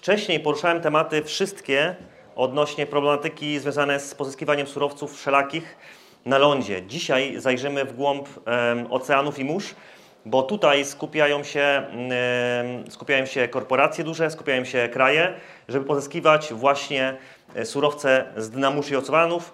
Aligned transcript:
wcześniej 0.00 0.40
poruszałem 0.40 0.80
tematy 0.80 1.24
wszystkie 1.24 1.94
odnośnie 2.36 2.86
problematyki 2.86 3.58
związane 3.58 4.00
z 4.00 4.14
pozyskiwaniem 4.14 4.66
surowców 4.66 5.16
wszelakich 5.16 5.76
na 6.26 6.38
lądzie. 6.38 6.82
Dzisiaj 6.86 7.40
zajrzymy 7.40 7.84
w 7.84 7.92
głąb 7.92 8.28
em, 8.46 8.92
oceanów 8.92 9.38
i 9.38 9.44
mórz, 9.44 9.74
bo 10.26 10.42
tutaj 10.42 10.84
skupiają 10.84 11.44
się, 11.44 11.60
em, 11.60 12.90
skupiają 12.90 13.26
się 13.26 13.48
korporacje 13.48 14.04
duże, 14.04 14.30
skupiają 14.30 14.64
się 14.64 14.88
kraje, 14.92 15.34
żeby 15.68 15.84
pozyskiwać 15.84 16.52
właśnie 16.52 17.16
e, 17.54 17.64
surowce 17.64 18.24
z 18.36 18.50
dna 18.50 18.70
mórz 18.70 18.90
i 18.90 18.96
oceanów. 18.96 19.52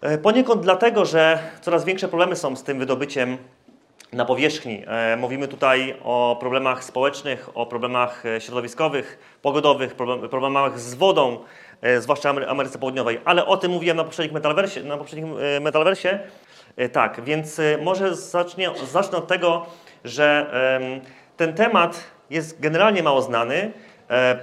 E, 0.00 0.18
Poniekąd 0.18 0.62
dlatego, 0.62 1.04
że 1.04 1.38
coraz 1.60 1.84
większe 1.84 2.08
problemy 2.08 2.36
są 2.36 2.56
z 2.56 2.62
tym 2.62 2.78
wydobyciem 2.78 3.38
na 4.12 4.24
powierzchni. 4.24 4.84
E, 4.86 5.16
Mówimy 5.16 5.48
tutaj 5.48 5.94
o 6.04 6.36
problemach 6.40 6.84
społecznych, 6.84 7.48
o 7.54 7.66
problemach 7.66 8.26
e, 8.26 8.40
środowiskowych, 8.40 9.36
pogodowych, 9.42 9.96
problem- 9.96 10.28
problemach 10.28 10.80
z 10.80 10.94
wodą, 10.94 11.38
e, 11.82 12.00
zwłaszcza 12.00 12.30
Ameryce 12.30 12.78
Południowej, 12.78 13.20
ale 13.24 13.46
o 13.46 13.56
tym 13.56 13.70
mówiłem 13.72 13.96
na 13.96 14.04
poprzednim 14.04 14.34
Metalversie. 14.34 14.82
Na 14.82 14.96
poprzednim 14.96 15.34
e, 15.56 15.60
Metalversie. 15.60 16.18
E, 16.76 16.88
Tak, 16.88 17.20
więc 17.24 17.60
może 17.82 18.14
zacznie, 18.16 18.70
zacznę 18.90 19.18
od 19.18 19.26
tego, 19.26 19.66
że 20.04 20.46
ten 21.36 21.54
temat 21.54 22.04
jest 22.30 22.60
generalnie 22.60 23.02
mało 23.02 23.22
znany. 23.22 23.72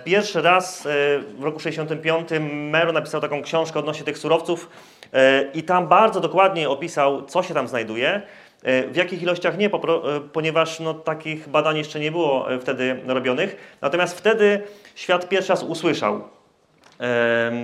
Pierwszy 0.04 0.42
raz 0.42 0.88
w 1.38 1.44
roku 1.44 1.60
65 1.60 2.30
Mero 2.52 2.92
napisał 2.92 3.22
taką 3.22 3.42
książkę 3.42 3.80
odnośnie 3.80 4.06
tych 4.06 4.18
surowców 4.18 4.70
i 5.54 5.64
tam 5.64 5.88
bardzo 5.88 6.20
dokładnie 6.20 6.70
opisał, 6.70 7.26
co 7.26 7.44
się 7.44 7.54
tam 7.54 7.68
znajduje. 7.68 8.22
E, 8.64 8.88
W 8.88 8.96
jakich 8.96 9.22
ilościach 9.22 9.58
nie, 9.58 9.68
e, 9.68 9.72
ponieważ 10.34 10.80
no, 10.80 10.94
takich 10.94 11.50
badań 11.50 11.78
jeszcze 11.78 12.00
nie 12.00 12.12
było 12.12 12.54
e, 12.54 12.60
wtedy 12.60 13.02
robionych. 13.08 13.78
Natomiast 13.82 14.18
wtedy 14.18 14.62
świat 14.96 15.30
pierwszy 15.30 15.50
raz 15.50 15.64
usłyszał, 15.64 16.24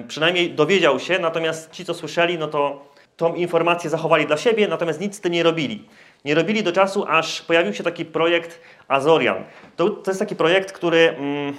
przynajmniej 0.08 0.52
dowiedział 0.52 1.00
się, 1.00 1.20
natomiast 1.20 1.72
ci, 1.72 1.86
co 1.86 1.94
słyszeli, 1.94 2.38
no 2.38 2.48
to 2.48 2.86
tą 3.18 3.34
informację 3.34 3.90
zachowali 3.90 4.26
dla 4.28 4.38
siebie, 4.38 4.68
natomiast 4.68 5.00
nic 5.00 5.16
z 5.16 5.22
tym 5.22 5.32
nie 5.32 5.44
robili. 5.44 5.88
Nie 6.26 6.36
robili 6.36 6.64
do 6.64 6.72
czasu, 6.72 7.06
aż 7.08 7.42
pojawił 7.42 7.74
się 7.74 7.84
taki 7.84 8.06
projekt 8.06 8.62
Azorian. 8.88 9.44
To, 9.76 9.90
to 9.90 10.12
jest 10.12 10.20
taki 10.20 10.36
projekt, 10.36 10.72
który 10.72 11.10
mm, 11.10 11.54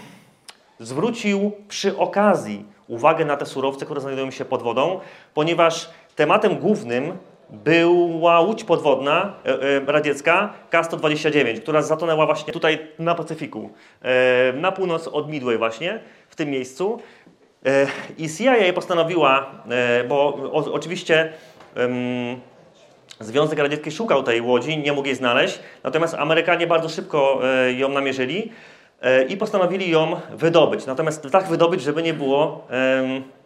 zwrócił 0.80 1.52
przy 1.68 1.98
okazji 1.98 2.64
uwagę 2.88 3.24
na 3.24 3.36
te 3.36 3.46
surowce, 3.46 3.84
które 3.84 4.00
znajdują 4.00 4.30
się 4.30 4.44
pod 4.44 4.62
wodą, 4.62 5.00
ponieważ 5.34 5.90
tematem 6.14 6.58
głównym 6.58 7.18
była 7.50 8.40
łódź 8.40 8.64
podwodna 8.64 9.34
e, 9.44 9.62
e, 9.62 9.92
radziecka 9.92 10.52
K-129, 10.70 11.60
która 11.60 11.82
zatonęła 11.82 12.26
właśnie 12.26 12.52
tutaj 12.52 12.78
na 12.98 13.14
Pacyfiku, 13.14 13.70
e, 14.02 14.52
na 14.52 14.72
północ 14.72 15.08
od 15.08 15.30
Midway 15.30 15.58
właśnie, 15.58 16.00
w 16.28 16.36
tym 16.36 16.50
miejscu. 16.50 17.00
I 18.18 18.28
CIA 18.28 18.72
postanowiła, 18.74 19.50
bo 20.08 20.34
oczywiście 20.72 21.32
Związek 23.20 23.58
Radziecki 23.58 23.90
szukał 23.90 24.22
tej 24.22 24.40
łodzi, 24.40 24.78
nie 24.78 24.92
mógł 24.92 25.06
jej 25.06 25.16
znaleźć, 25.16 25.58
natomiast 25.84 26.14
Amerykanie 26.14 26.66
bardzo 26.66 26.88
szybko 26.88 27.40
ją 27.76 27.88
namierzyli 27.88 28.52
i 29.28 29.36
postanowili 29.36 29.90
ją 29.90 30.20
wydobyć. 30.30 30.86
Natomiast 30.86 31.30
tak 31.32 31.48
wydobyć, 31.48 31.82
żeby 31.82 32.02
nie 32.02 32.14
było, 32.14 32.66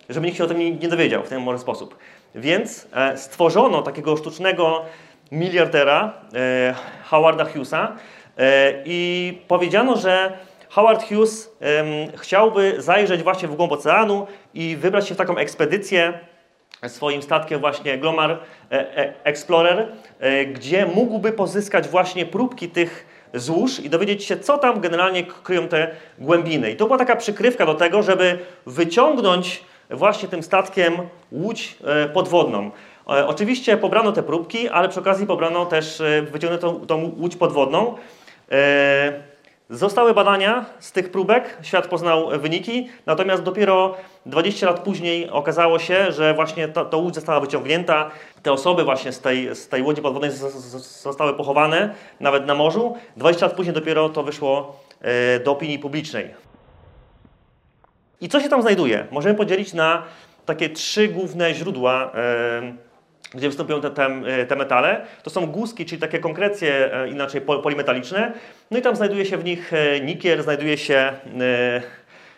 żeby 0.08 0.26
nikt 0.26 0.38
się 0.38 0.44
o 0.44 0.46
tym 0.46 0.58
nie 0.58 0.88
dowiedział 0.88 1.22
w 1.22 1.28
ten 1.28 1.40
może 1.42 1.58
sposób. 1.58 1.94
Więc 2.34 2.86
e, 2.92 3.16
stworzono 3.16 3.82
takiego 3.82 4.16
sztucznego 4.16 4.84
miliardera 5.32 6.12
e, 6.34 6.74
Howarda 7.04 7.44
Hughesa 7.44 7.96
e, 8.38 8.72
i 8.84 9.38
powiedziano, 9.48 9.96
że 9.96 10.32
Howard 10.68 11.08
Hughes 11.08 11.56
chciałby 12.16 12.82
zajrzeć 12.82 13.22
właśnie 13.22 13.48
w 13.48 13.54
głąb 13.54 13.72
oceanu 13.72 14.26
i 14.54 14.76
wybrać 14.76 15.08
się 15.08 15.14
w 15.14 15.18
taką 15.18 15.36
ekspedycję 15.36 16.19
swoim 16.88 17.22
statkiem 17.22 17.60
właśnie 17.60 17.98
Glomar 17.98 18.38
Explorer, 19.24 19.88
gdzie 20.52 20.86
mógłby 20.86 21.32
pozyskać 21.32 21.88
właśnie 21.88 22.26
próbki 22.26 22.69
tych 22.69 23.06
złóż 23.34 23.80
i 23.80 23.90
dowiedzieć 23.90 24.24
się, 24.24 24.36
co 24.36 24.58
tam 24.58 24.80
generalnie 24.80 25.26
kryją 25.26 25.69
te 25.69 25.90
głębiny. 26.19 26.70
I 26.70 26.76
to 26.76 26.86
była 26.86 26.98
taka 26.98 27.16
przykrywka 27.16 27.66
do 27.66 27.74
tego, 27.74 28.02
żeby 28.02 28.38
wyciągnąć 28.66 29.64
właśnie 29.90 30.28
tym 30.28 30.42
statkiem 30.42 30.94
łódź 31.32 31.76
e, 31.84 32.08
podwodną. 32.08 32.70
E, 33.08 33.26
Oczywiście 33.26 33.76
pobrano 33.76 34.12
te 34.12 34.22
próbki, 34.22 34.68
ale 34.68 34.88
przy 34.88 35.00
okazji 35.00 35.26
pobrano 35.26 35.66
też, 35.66 36.00
e, 36.00 36.22
wyciągnięto 36.22 36.72
tą, 36.72 37.12
łódź 37.18 37.36
podwodną. 37.36 37.94
Zostały 39.70 40.14
badania 40.14 40.64
z 40.78 40.92
tych 40.92 41.10
próbek, 41.10 41.58
świat 41.62 41.86
poznał 41.86 42.40
wyniki, 42.40 42.88
natomiast 43.06 43.42
dopiero 43.42 43.94
20 44.26 44.66
lat 44.66 44.80
później 44.80 45.30
okazało 45.30 45.78
się, 45.78 46.12
że 46.12 46.34
właśnie 46.34 46.68
ta, 46.68 46.84
ta 46.84 46.96
łódź 46.96 47.14
została 47.14 47.40
wyciągnięta, 47.40 48.10
te 48.42 48.52
osoby 48.52 48.84
właśnie 48.84 49.12
z 49.12 49.20
tej, 49.20 49.56
z 49.56 49.68
tej 49.68 49.82
łodzi 49.82 50.02
podwodnej 50.02 50.30
zostały 51.02 51.34
pochowane, 51.34 51.94
nawet 52.20 52.46
na 52.46 52.54
morzu. 52.54 52.96
20 53.16 53.46
lat 53.46 53.56
później 53.56 53.74
dopiero 53.74 54.08
to 54.08 54.22
wyszło 54.22 54.80
do 55.44 55.52
opinii 55.52 55.78
publicznej. 55.78 56.50
I 58.20 58.28
co 58.28 58.41
się 58.41 58.48
tam 58.48 58.62
znajduje? 58.62 59.06
Możemy 59.10 59.34
podzielić 59.34 59.75
na 59.75 60.03
takie 60.47 60.70
trzy 60.70 61.08
główne 61.08 61.54
źródła, 61.54 62.12
e, 62.14 62.72
gdzie 63.34 63.48
występują 63.48 63.81
te, 63.81 63.91
te, 63.91 64.10
te 64.48 64.56
metale. 64.56 65.06
To 65.22 65.31
są 65.31 65.47
guzki, 65.47 65.86
czyli 65.86 66.00
takie 66.00 66.19
konkrecje, 66.19 66.94
e, 66.94 67.08
inaczej 67.08 67.41
pol- 67.41 67.62
polimetaliczne. 67.62 68.32
No 68.70 68.78
i 68.78 68.82
tam 68.82 68.97
znajduje 68.97 69.26
się 69.26 69.36
w 69.36 69.44
nich 69.44 69.72
e, 69.72 70.00
nikiel, 70.00 70.42
znajduje 70.42 70.78
się 70.78 70.94
e, 70.94 71.82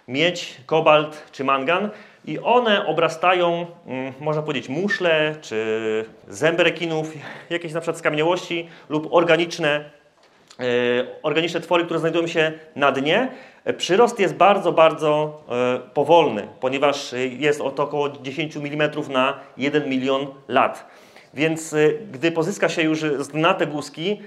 miedź, 0.09 0.57
kobalt 0.67 1.23
czy 1.33 1.45
mangan. 1.45 1.91
I 2.25 2.39
one 2.39 2.87
obrastają, 2.87 3.67
mm, 3.87 4.13
można 4.21 4.43
powiedzieć, 4.43 4.69
muszle 4.69 5.35
czy 5.41 6.05
zęby 6.29 6.65
rekinów, 6.65 7.13
jakieś 7.51 7.73
na 7.73 7.81
przykład 7.81 7.99
skamieniałości 7.99 8.69
lub 8.89 9.09
organiczne 9.11 9.77
e, 9.77 10.02
organiczne 11.23 11.61
twory, 11.61 11.85
które 11.85 12.01
znajdują 12.01 12.27
się 12.27 12.53
na 12.77 12.93
dnie. 12.93 13.29
E, 13.65 13.73
Przyrost 13.73 14.21
jest 14.21 14.35
bardzo, 14.35 14.73
bardzo 14.73 15.43
e, 15.49 15.81
powolny, 15.95 16.49
ponieważ 16.61 17.13
e, 17.13 17.27
jest 17.27 17.61
około 17.61 18.09
10 18.09 18.57
mm 18.57 18.91
na 19.09 19.41
1 19.57 19.89
milion 19.89 20.27
lat. 20.49 20.87
Więc 21.35 21.73
e, 21.73 21.77
gdy 22.13 22.33
pozyska 22.33 22.69
się 22.69 22.83
już 22.83 23.01
z 23.01 23.29
dna 23.29 23.55
te 23.55 23.67
guzki, 23.67 24.21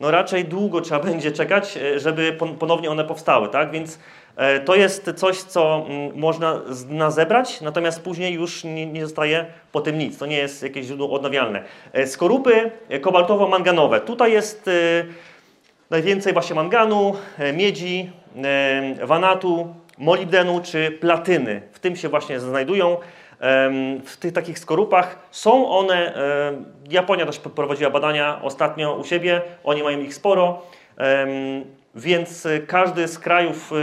no 0.00 0.10
raczej 0.10 0.44
długo 0.44 0.80
trzeba 0.80 1.00
będzie 1.10 1.32
czekać, 1.32 1.76
e, 1.76 2.00
żeby 2.00 2.32
pon- 2.32 2.56
ponownie 2.56 2.90
one 2.90 3.04
powstały, 3.04 3.48
tak? 3.48 3.70
Więc 3.70 3.98
e, 4.36 4.60
to 4.60 4.74
jest 4.74 5.12
coś, 5.16 5.36
co 5.36 5.86
mm, 5.88 6.18
można 6.18 6.60
z 6.68 6.86
dna 6.86 7.10
zebrać, 7.10 7.60
natomiast 7.60 8.02
później 8.02 8.34
już 8.34 8.64
nie, 8.64 8.86
nie 8.86 9.06
zostaje 9.06 9.46
po 9.72 9.80
tym 9.80 9.98
nic. 9.98 10.18
To 10.18 10.26
nie 10.26 10.38
jest 10.38 10.62
jakieś 10.62 10.86
źródło 10.86 11.10
odnawialne. 11.10 11.62
E, 11.92 12.06
Skorupy 12.06 12.70
e, 12.88 13.00
kobaltowo-manganowe. 13.00 14.00
Tutaj 14.00 14.32
jest 14.32 14.68
e, 14.68 14.72
najwięcej 15.90 16.32
właśnie 16.32 16.56
manganu, 16.56 17.16
e, 17.38 17.52
miedzi, 17.52 18.10
e, 18.44 19.06
wanatu, 19.06 19.74
molibdenu 19.98 20.60
czy 20.62 20.90
platyny. 20.90 21.62
W 21.72 21.78
tym 21.78 21.96
się 21.96 22.08
właśnie 22.08 22.40
znajdują. 22.40 22.96
W 24.04 24.16
tych 24.20 24.32
takich 24.32 24.58
skorupach 24.58 25.18
są 25.30 25.68
one, 25.70 26.16
e, 26.16 26.52
Japonia 26.90 27.26
też 27.26 27.38
prowadziła 27.38 27.90
badania 27.90 28.42
ostatnio 28.42 28.94
u 28.94 29.04
siebie, 29.04 29.42
oni 29.64 29.82
mają 29.82 30.00
ich 30.00 30.14
sporo, 30.14 30.62
więc 31.96 32.46
e, 32.46 32.60
każdy 32.60 33.08
z 33.08 33.18
krajów 33.18 33.72
e, 33.72 33.74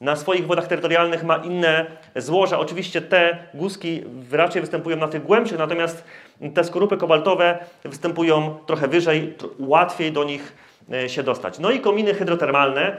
na 0.00 0.16
swoich 0.16 0.46
wodach 0.46 0.66
terytorialnych 0.66 1.24
ma 1.24 1.36
inne 1.36 1.86
złoża. 2.16 2.58
Oczywiście 2.58 3.00
te 3.00 3.38
guzki 3.54 4.02
raczej 4.32 4.60
występują 4.60 4.96
na 4.96 5.08
tych 5.08 5.22
głębszych, 5.22 5.58
natomiast 5.58 6.04
te 6.54 6.64
skorupy 6.64 6.96
kobaltowe 6.96 7.58
występują 7.84 8.58
trochę 8.66 8.88
wyżej, 8.88 9.34
łatwiej 9.58 10.12
do 10.12 10.24
nich 10.24 10.52
e, 10.52 10.65
się 11.06 11.22
dostać. 11.22 11.58
No 11.58 11.70
i 11.70 11.80
kominy 11.80 12.14
hydrotermalne. 12.14 12.96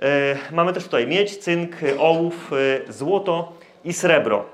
E, 0.00 0.36
Mamy 0.52 0.72
też 0.72 0.84
tutaj 0.84 1.06
miedź, 1.06 1.36
cynk, 1.36 1.82
e, 1.82 1.98
ołów, 1.98 2.50
e, 2.88 2.92
złoto 2.92 3.52
i 3.84 3.92
srebro. 3.92 4.44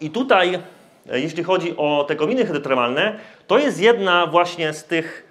I 0.00 0.10
tutaj, 0.10 0.58
e, 1.10 1.20
jeśli 1.20 1.44
chodzi 1.44 1.76
o 1.76 2.04
te 2.08 2.16
kominy 2.16 2.46
hydrotermalne, 2.46 3.18
to 3.46 3.58
jest 3.58 3.80
jedna 3.80 4.26
właśnie 4.26 4.72
z 4.72 4.84
tych 4.84 5.26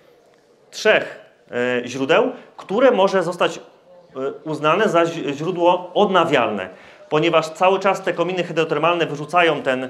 trzech 0.72 1.20
e, 1.52 1.88
źródeł, 1.88 2.32
które 2.58 2.92
może 2.92 3.24
zostać 3.24 3.58
e, 3.58 3.62
uznane 4.44 4.90
za 4.90 5.06
źródło 5.34 5.92
odnawialne, 5.94 6.70
ponieważ 7.10 7.50
cały 7.50 7.80
czas 7.80 8.04
te 8.04 8.14
kominy 8.14 8.44
hydrotermalne 8.44 9.06
wyrzucają 9.06 9.62
ten, 9.62 9.84
e, 9.84 9.90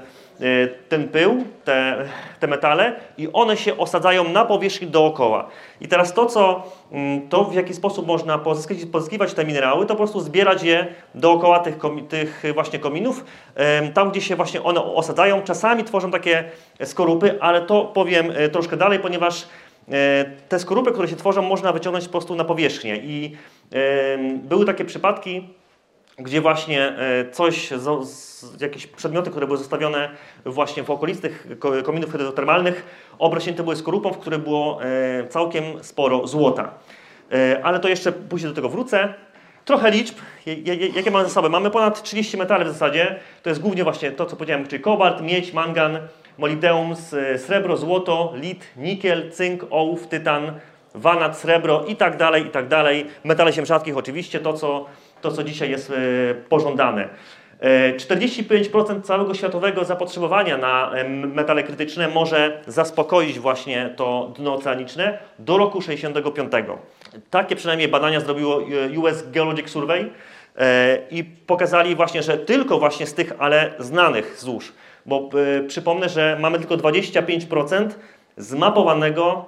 ten 0.88 1.08
pył, 1.08 1.44
te, 1.64 2.08
te 2.40 2.46
metale 2.46 2.92
i 3.18 3.28
one 3.32 3.56
się 3.56 3.76
osadzają 3.76 4.28
na 4.28 4.44
powierzchni 4.44 4.86
dookoła. 4.86 5.48
I 5.80 5.88
teraz 5.88 6.14
to, 6.14 6.26
co, 6.26 6.62
mm, 6.92 7.28
to 7.28 7.44
w 7.44 7.54
jaki 7.54 7.74
sposób 7.74 8.06
można 8.06 8.38
pozyskiwać, 8.38 8.84
pozyskiwać 8.90 9.34
te 9.34 9.44
minerały, 9.44 9.86
to 9.86 9.94
po 9.94 9.96
prostu 9.96 10.20
zbierać 10.20 10.62
je 10.62 10.86
dookoła 11.14 11.58
tych, 11.58 11.78
tych 12.08 12.44
właśnie 12.54 12.78
kominów, 12.78 13.24
tam 13.94 14.10
gdzie 14.10 14.20
się 14.20 14.36
właśnie 14.36 14.62
one 14.62 14.82
osadzają. 14.82 15.42
Czasami 15.42 15.84
tworzą 15.84 16.10
takie 16.10 16.44
skorupy, 16.84 17.38
ale 17.40 17.62
to 17.62 17.84
powiem 17.84 18.32
e, 18.36 18.48
troszkę 18.48 18.76
dalej, 18.76 18.98
ponieważ 18.98 19.46
E, 19.92 20.24
Te 20.48 20.58
skorupy, 20.58 20.92
które 20.92 21.08
się 21.08 21.16
tworzą, 21.16 21.42
można 21.42 21.72
wyciągnąć 21.72 22.04
po 22.04 22.10
prostu 22.10 22.34
na 22.34 22.44
powierzchnię. 22.44 22.96
I 22.96 23.36
były 24.42 24.64
takie 24.64 24.84
przypadki, 24.84 25.48
gdzie 26.18 26.40
właśnie 26.40 26.88
e, 26.88 27.30
coś, 27.30 27.70
jakieś 28.60 28.86
przedmioty, 28.86 29.30
które 29.30 29.46
były 29.46 29.58
zostawione 29.58 30.10
właśnie 30.44 30.82
w 30.82 30.90
okolicy 30.90 31.22
tych 31.22 31.46
kominów 31.84 32.12
hydrotermalnych, 32.12 32.86
obrośnięte 33.18 33.62
były 33.62 33.76
skorupą, 33.76 34.12
w 34.12 34.18
której 34.18 34.38
było 34.38 34.82
e, 34.82 35.28
całkiem 35.28 35.64
sporo 35.84 36.26
złota. 36.26 36.74
E, 37.32 37.60
ale 37.64 37.80
to 37.80 37.88
jeszcze 37.88 38.12
później 38.12 38.50
do 38.50 38.54
tego 38.54 38.68
wrócę. 38.68 39.14
Trochę 39.64 39.90
liczb, 39.90 40.16
jakie 40.94 41.10
mamy 41.10 41.24
zasoby. 41.24 41.48
Mamy 41.48 41.70
ponad 41.70 42.02
30 42.02 42.36
metali 42.36 42.64
w 42.64 42.68
zasadzie. 42.68 43.16
To 43.42 43.48
jest 43.48 43.60
głównie 43.60 43.84
właśnie 43.84 44.10
to, 44.10 44.26
co 44.26 44.36
powiedziałem, 44.36 44.66
czyli 44.66 44.82
kobalt, 44.82 45.22
miedź, 45.22 45.52
mangan, 45.52 45.98
molibdeum, 46.38 46.94
srebro, 47.36 47.76
złoto, 47.76 48.32
lit, 48.36 48.64
nikiel, 48.76 49.32
cynk, 49.32 49.66
ołów, 49.70 50.06
tytan, 50.06 50.52
wanat, 50.94 51.38
srebro 51.38 51.84
i 51.84 51.96
tak 51.96 52.16
dalej, 52.16 52.46
i 52.46 52.50
tak 52.50 52.68
dalej. 52.68 53.06
Metale 53.24 53.52
ziem 53.52 53.66
rzadkich 53.66 53.96
oczywiście, 53.96 54.40
to 54.40 54.52
co, 54.52 54.86
to 55.26 55.32
co 55.32 55.44
dzisiaj 55.44 55.70
jest 55.70 55.90
e, 55.90 55.94
pożądane. 56.34 57.08
45% 57.96 58.98
e, 58.98 59.00
całego 59.00 59.34
światowego 59.34 59.84
zapotrzebowania 59.84 60.56
na 60.56 60.92
metale 61.08 61.62
krytyczne 61.62 62.08
może 62.08 62.62
zaspokoić 62.66 63.38
właśnie 63.38 63.90
to 63.96 64.32
dno 64.36 64.54
oceaniczne 64.54 65.18
do 65.38 65.58
roku 65.58 65.82
65. 65.82 66.52
Takie 67.30 67.56
przynajmniej 67.56 67.88
badania 67.88 68.20
zrobiło 68.20 68.60
e, 68.62 68.98
US 68.98 69.30
Geologic 69.30 69.68
Survey 69.68 70.10
i 71.10 71.24
pokazali 71.24 71.96
właśnie, 71.96 72.22
że 72.22 72.38
tylko 72.38 72.78
właśnie 72.78 73.06
z 73.06 73.14
tych, 73.14 73.32
ale 73.38 73.72
znanych 73.78 74.36
złóż, 74.38 74.72
bo 75.06 75.30
przypomnę, 75.68 76.08
że 76.08 76.36
mamy 76.40 76.58
tylko 76.58 76.76
25% 76.76 77.88
zmapowanego 78.36 79.44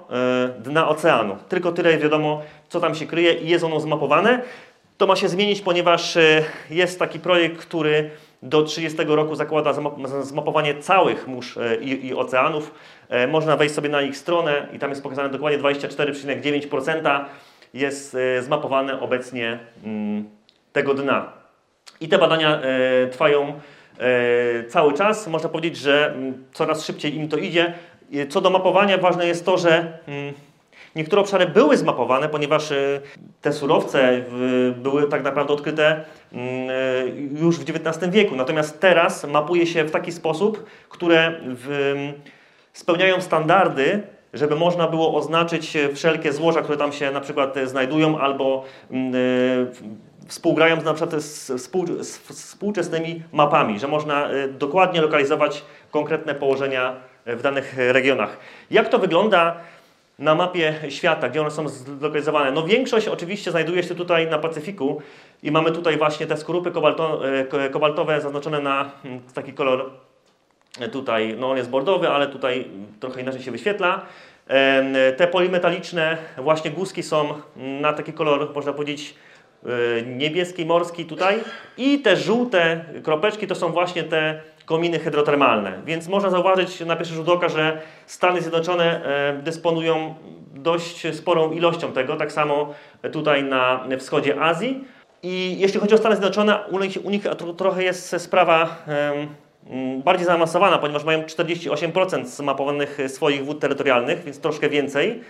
dna 0.59 0.89
oceanu. 0.89 1.37
Tylko 1.49 1.71
tyle 1.71 1.97
wiadomo, 1.97 2.41
co 2.69 2.79
tam 2.79 2.95
się 2.95 3.05
kryje 3.05 3.33
i 3.33 3.49
jest 3.49 3.63
ono 3.63 3.79
zmapowane. 3.79 4.41
To 4.99 5.07
ma 5.07 5.15
się 5.15 5.29
zmienić, 5.29 5.61
ponieważ 5.61 6.17
e, 6.17 6.43
jest 6.69 6.99
taki 6.99 7.19
projekt, 7.19 7.57
który 7.57 8.09
do 8.43 8.63
30 8.63 8.97
roku 9.07 9.35
zakłada 9.35 9.73
zmapowanie 10.21 10.77
całych 10.77 11.27
mórz 11.27 11.57
e, 11.57 11.75
i, 11.75 12.07
i, 12.07 12.13
oceanów. 12.13 12.73
E, 13.09 13.27
można 13.27 13.57
wejść 13.57 13.75
sobie 13.75 13.89
na 13.89 14.01
ich 14.01 14.17
stronę 14.17 14.67
i 14.73 14.79
tam 14.79 14.89
jest 14.89 15.03
pokazane 15.03 15.29
dokładnie 15.29 15.59
24,9% 15.59 17.25
jest 17.73 18.17
zmapowane 18.39 18.99
obecnie 18.99 19.59
mm, 19.83 20.29
tego 20.73 20.93
dna. 20.93 21.33
I 22.01 22.07
te 22.07 22.17
badania 22.17 22.61
trwają 23.11 23.59
cały 24.69 24.93
czas. 24.93 25.27
Można 25.27 25.49
powiedzieć, 25.49 25.77
że 25.77 26.13
mm, 26.15 26.45
coraz 26.53 26.85
szybciej 26.85 27.15
im 27.15 27.29
to 27.29 27.37
idzie. 27.37 27.73
Co 28.29 28.41
do 28.41 28.49
mapowania, 28.49 28.97
ważne 28.97 29.27
jest 29.27 29.45
to, 29.45 29.57
że 29.57 29.99
mm, 30.07 30.33
Niektóre 30.95 31.21
obszary 31.21 31.47
były 31.47 31.77
zmapowane, 31.77 32.29
ponieważ 32.29 32.71
y, 32.71 33.01
te 33.41 33.53
surowce 33.53 34.21
były 34.75 35.07
tak 35.07 35.23
naprawdę 35.23 35.53
odkryte 35.53 36.03
mm, 36.33 36.69
y, 36.69 37.39
już 37.41 37.59
w 37.59 37.61
XIX 37.69 38.11
wieku. 38.11 38.35
Natomiast 38.35 38.79
teraz 38.79 39.23
mapuje 39.23 39.67
się 39.67 39.83
w 39.83 39.91
taki 39.91 40.11
sposób, 40.11 40.65
które 40.89 41.41
spełniają 42.73 43.21
standardy, 43.21 44.03
żeby 44.33 44.55
można 44.55 44.87
było 44.87 45.17
oznaczyć 45.17 45.77
wszelkie 45.93 46.33
złoża, 46.33 46.61
które 46.61 46.77
tam 46.77 46.91
się 46.91 47.11
na 47.11 47.21
przykład 47.21 47.55
znajdują 47.65 48.19
albo 48.19 48.63
mm, 48.91 49.15
y, 49.15 49.67
współgrają 50.27 50.81
na 50.81 50.93
przykład 50.93 51.21
z 51.21 51.51
współczesnymi 52.29 53.23
mapami, 53.31 53.79
że 53.79 53.87
można 53.87 54.29
dokładnie 54.51 55.01
lokalizować 55.01 55.65
konkretne 55.91 56.35
położenia 56.35 56.95
w 57.25 57.41
danych 57.41 57.75
regionach. 57.77 58.37
Jak 58.71 58.89
to 58.89 58.99
wygląda 58.99 59.55
na 60.19 60.35
mapie 60.35 60.73
świata, 60.89 61.29
gdzie 61.29 61.41
one 61.41 61.51
są 61.51 61.69
zlokalizowane. 61.69 62.51
No 62.51 62.63
większość 62.63 63.07
oczywiście 63.07 63.51
znajduje 63.51 63.83
się 63.83 63.95
tutaj 63.95 64.27
na 64.27 64.39
Pacyfiku 64.39 65.01
i 65.43 65.51
mamy 65.51 65.71
tutaj 65.71 65.97
właśnie 65.97 66.27
te 66.27 66.37
skorupy 66.37 66.71
kobalto, 66.71 67.21
e, 67.39 67.69
kobaltowe 67.69 68.21
zaznaczone 68.21 68.59
na 68.59 68.91
mm, 69.05 69.19
taki 69.33 69.53
kolor 69.53 69.89
e, 70.79 70.89
tutaj, 70.89 71.35
no 71.39 71.51
on 71.51 71.57
jest 71.57 71.69
bordowy, 71.69 72.09
ale 72.09 72.27
tutaj 72.27 72.67
trochę 72.99 73.21
inaczej 73.21 73.41
się 73.41 73.51
wyświetla. 73.51 74.01
Te 75.17 75.27
polimetaliczne 75.27 76.17
właśnie 76.37 76.71
głuski 76.71 77.03
są 77.03 77.33
na 77.55 77.93
taki 77.93 78.13
kolor, 78.13 78.51
można 78.55 78.73
powiedzieć, 78.73 79.15
e, 79.65 80.01
niebieski, 80.01 80.65
morski 80.65 81.05
tutaj 81.05 81.39
i 81.77 81.99
te 81.99 82.17
żółte 82.17 82.85
kropeczki 83.03 83.47
to 83.47 83.55
są 83.55 83.71
właśnie 83.71 84.03
te 84.03 84.41
kominy 84.69 84.99
hydrotermalne. 84.99 85.81
Więc 85.85 86.07
można 86.07 86.29
zauważyć 86.29 86.79
na 86.79 86.95
pierwszy 86.95 87.15
rzut 87.15 87.29
oka, 87.29 87.49
że 87.49 87.81
Stany 88.05 88.41
Zjednoczone 88.41 89.05
e, 89.05 89.33
dysponują 89.33 90.15
dość 90.53 91.15
sporą 91.15 91.51
ilością 91.51 91.91
tego, 91.91 92.15
tak 92.15 92.31
samo 92.31 92.73
tutaj 93.11 93.43
na 93.43 93.87
wschodzie 93.99 94.41
Azji. 94.41 94.83
I 95.23 95.55
jeśli 95.59 95.79
chodzi 95.79 95.95
o 95.95 95.97
Stany 95.97 96.15
Zjednoczone, 96.15 96.59
u 96.71 96.79
nich, 96.79 96.97
u 97.03 97.09
nich 97.09 97.23
trochę 97.57 97.83
jest 97.83 98.15
sprawa 98.17 98.75
bardziej 100.03 100.25
zaawansowana, 100.25 100.77
ponieważ 100.77 101.03
mają 101.03 101.21
48% 101.21 102.25
zmapowanych 102.25 102.97
swoich 103.07 103.45
wód 103.45 103.59
terytorialnych, 103.59 104.23
więc 104.23 104.39
troszkę 104.39 104.69
więcej. 104.69 105.21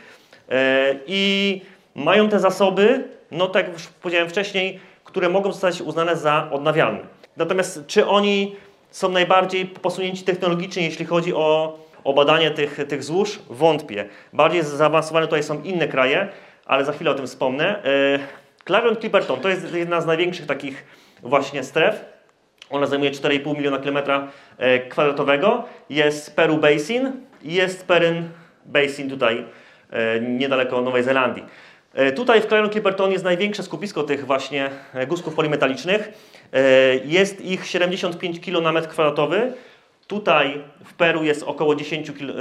E, 0.50 0.95
I 1.07 1.62
mają 1.95 2.30
te 2.30 2.39
zasoby, 2.39 3.03
no 3.31 3.47
tak 3.47 3.65
jak 3.65 3.74
już 3.74 3.88
powiedziałem 3.88 4.30
wcześniej, 4.30 4.80
które 5.03 5.30
mogą 5.30 5.51
zostać 5.51 5.81
uznane 5.81 6.15
za 6.15 6.47
odnawialne. 6.51 7.00
Natomiast 7.38 7.88
czy 7.88 8.07
oni 8.07 8.56
są 8.91 9.09
najbardziej 9.09 9.65
posunięci 9.65 10.24
technologicznie, 10.24 10.83
jeśli 10.83 11.06
chodzi 11.06 11.33
o, 11.33 11.80
o 12.03 12.13
badanie 12.13 12.51
tych, 12.51 12.80
tych 12.88 13.03
złóż? 13.03 13.39
Wątpię. 13.50 14.06
Bardziej 14.33 14.63
zaawansowane 14.63 15.27
tutaj 15.27 15.44
są 15.44 15.62
inne 15.62 15.88
kraje, 15.88 16.27
ale 16.65 16.86
za 16.86 16.91
chwilę 16.91 17.12
o 17.12 17.13
tym 17.13 17.27
wspomnę. 17.27 17.83
E, 17.83 18.19
Clarion 18.68 18.95
Clipperton 18.95 19.39
to 19.39 19.50
jest 19.50 19.74
jedna 19.74 20.01
z 20.01 20.06
największych 20.06 20.45
takich 20.45 20.86
właśnie 21.24 21.63
stref. 21.63 22.06
Ona 22.69 22.86
zajmuje 22.86 23.12
4,5 23.12 23.57
miliona 23.57 23.80
kilometra 23.80 24.27
e, 24.57 24.80
kwadratowego. 24.80 25.63
Jest 25.89 26.36
Peru 26.36 26.57
Basin 26.57 27.12
i 27.41 27.53
jest 27.53 27.88
Peryn 27.88 28.30
Basin 28.65 29.09
tutaj 29.09 29.45
e, 29.89 30.19
niedaleko 30.19 30.81
Nowej 30.81 31.03
Zelandii. 31.03 31.45
Tutaj 32.15 32.41
w 32.41 32.45
Clarion 32.45 32.69
Clipperton 32.69 33.12
jest 33.12 33.24
największe 33.24 33.63
skupisko 33.63 34.03
tych 34.03 34.25
właśnie 34.25 34.69
guzków 35.07 35.36
polimetalicznych. 35.36 36.12
E, 36.54 36.96
jest 37.06 37.42
ich 37.42 37.68
75 37.68 38.40
kg 38.40 38.63
na 38.63 38.72
metr 38.72 38.88
kwadratowy. 38.88 39.54
Tutaj 40.07 40.62
w 40.86 40.94
Peru 40.94 41.24
jest 41.24 41.44
około 41.44 41.75
10 41.75 42.12
kg, 42.12 42.36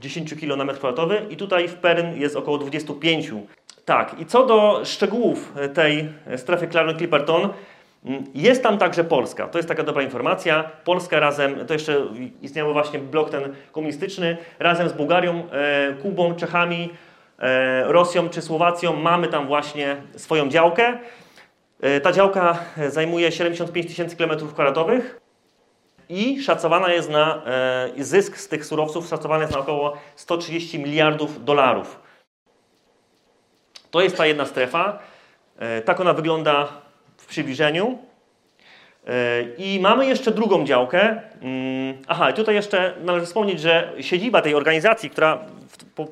10 0.00 0.34
kg 0.34 0.56
na 0.56 0.64
metr 0.64 0.78
kwadratowy 0.78 1.22
i 1.30 1.36
tutaj 1.36 1.68
w 1.68 1.74
Peryn 1.74 2.20
jest 2.20 2.36
około 2.36 2.58
25. 2.58 3.30
Tak, 3.84 4.20
i 4.20 4.26
co 4.26 4.46
do 4.46 4.80
szczegółów 4.84 5.52
tej 5.74 6.08
strefy 6.36 6.68
Clarence-Clipperton, 6.68 7.48
mm, 8.04 8.24
jest 8.34 8.62
tam 8.62 8.78
także 8.78 9.04
Polska. 9.04 9.48
To 9.48 9.58
jest 9.58 9.68
taka 9.68 9.82
dobra 9.82 10.02
informacja. 10.02 10.70
Polska 10.84 11.20
razem, 11.20 11.66
to 11.66 11.72
jeszcze 11.72 12.06
istniał 12.42 12.72
właśnie 12.72 12.98
blok 12.98 13.30
ten 13.30 13.42
komunistyczny, 13.72 14.36
razem 14.58 14.88
z 14.88 14.92
Bułgarią, 14.92 15.42
e, 15.52 15.92
Kubą, 16.02 16.34
Czechami, 16.34 16.90
e, 17.38 17.84
Rosją 17.92 18.28
czy 18.28 18.42
Słowacją 18.42 18.96
mamy 18.96 19.28
tam 19.28 19.46
właśnie 19.46 19.96
swoją 20.16 20.48
działkę. 20.48 20.98
E, 21.82 22.00
ta 22.00 22.12
działka 22.12 22.58
zajmuje 22.88 23.32
75 23.32 23.86
tysięcy 23.86 24.16
km2 24.16 25.00
i 26.08 26.42
szacowana 26.42 26.92
jest 26.92 27.10
na 27.10 27.42
e, 27.46 28.04
zysk 28.04 28.36
z 28.36 28.48
tych 28.48 28.66
surowców 28.66 29.08
szacowany 29.08 29.42
jest 29.42 29.54
na 29.54 29.60
około 29.60 29.96
130 30.16 30.78
miliardów 30.78 31.44
dolarów. 31.44 32.00
To 33.90 34.00
jest 34.00 34.16
ta 34.16 34.26
jedna 34.26 34.46
strefa. 34.46 34.98
E, 35.58 35.82
tak 35.82 36.00
ona 36.00 36.12
wygląda 36.12 36.68
w 37.16 37.26
przybliżeniu. 37.26 37.98
I 39.58 39.78
mamy 39.80 40.06
jeszcze 40.06 40.30
drugą 40.30 40.64
działkę. 40.64 41.20
Mm, 41.40 41.94
aha, 42.08 42.32
tutaj 42.32 42.54
jeszcze 42.54 42.94
należy 43.00 43.26
wspomnieć, 43.26 43.60
że 43.60 43.92
siedziba 44.00 44.42
tej 44.42 44.54
organizacji, 44.54 45.10
która 45.10 45.38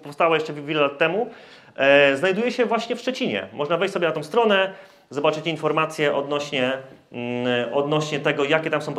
powstała 0.03 0.37
jeszcze 0.37 0.53
wiele 0.53 0.81
lat 0.81 0.99
temu, 0.99 1.31
znajduje 2.15 2.53
się 2.53 2.67
właśnie 2.67 2.97
w 2.97 3.01
Szczecinie. 3.01 3.49
Można 3.53 3.77
wejść 3.77 3.95
sobie 3.95 4.07
na 4.07 4.13
tą 4.13 4.23
stronę, 4.23 4.75
zobaczyć 5.11 5.47
informacje 5.47 6.15
odnośnie, 6.15 6.73
mm, 7.13 7.75
odnośnie 7.75 8.21
tego, 8.21 8.45
jakie 8.45 8.71
tam 8.71 8.83
są 8.83 8.95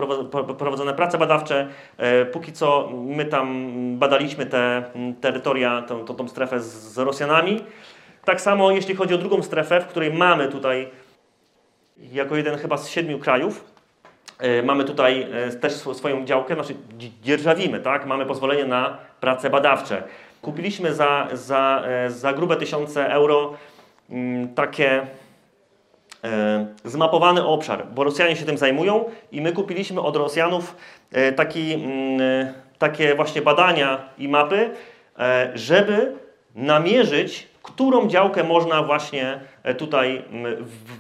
prowadzone 0.58 0.94
prace 0.94 1.18
badawcze. 1.18 1.68
E, 1.98 2.26
póki 2.26 2.54
co 2.54 2.90
my 2.94 3.26
tam 3.26 3.76
badaliśmy 3.98 4.46
te 4.46 4.84
mm, 4.96 5.16
terytoria, 5.16 5.82
tą, 5.82 6.06
tą, 6.06 6.16
tą 6.16 6.28
strefę 6.28 6.60
z 6.60 6.98
Rosjanami. 6.98 7.64
Tak 8.26 8.42
samo 8.42 8.72
jeśli 8.72 8.96
chodzi 8.96 9.14
o 9.14 9.18
drugą 9.18 9.44
strefę, 9.44 9.82
w 9.82 9.88
której 9.88 10.14
mamy 10.14 10.48
tutaj 10.48 10.90
jako 11.98 12.36
jeden 12.36 12.58
chyba 12.58 12.78
z 12.78 12.90
siedmiu 12.90 13.20
krajów, 13.20 13.66
e, 14.40 14.64
mamy 14.64 14.84
tutaj 14.84 15.28
e, 15.32 15.52
też 15.52 15.74
swoją 15.74 16.26
działkę, 16.26 16.54
znaczy 16.54 16.76
dzierżawimy, 17.24 17.80
tak? 17.80 18.06
mamy 18.06 18.26
pozwolenie 18.26 18.66
na 18.66 18.98
prace 19.20 19.50
badawcze. 19.50 20.04
Kupiliśmy 20.42 20.94
za, 20.94 21.28
za, 21.34 21.84
za 22.08 22.34
grube 22.34 22.56
tysiące 22.56 23.14
euro 23.14 23.54
mm, 24.10 24.54
takie 24.54 25.08
zmapowany 26.86 27.46
obszar, 27.46 27.88
bo 27.94 28.04
Rosjanie 28.04 28.36
się 28.36 28.46
tym 28.46 28.58
zajmują 28.58 29.06
i 29.32 29.42
my 29.42 29.54
kupiliśmy 29.54 30.02
od 30.02 30.16
Rosjanów 30.16 30.76
taki, 31.36 31.74
mm, 31.74 32.22
e, 32.22 32.54
takie 32.78 33.16
właśnie 33.16 33.42
badania 33.42 34.10
i 34.18 34.28
mapy, 34.28 34.70
e, 35.20 35.52
żeby 35.56 36.16
namierzyć, 36.56 37.48
którą 37.64 38.08
działkę 38.08 38.44
można 38.44 38.84
właśnie 38.84 39.40
e, 39.64 39.76
tutaj 39.76 40.24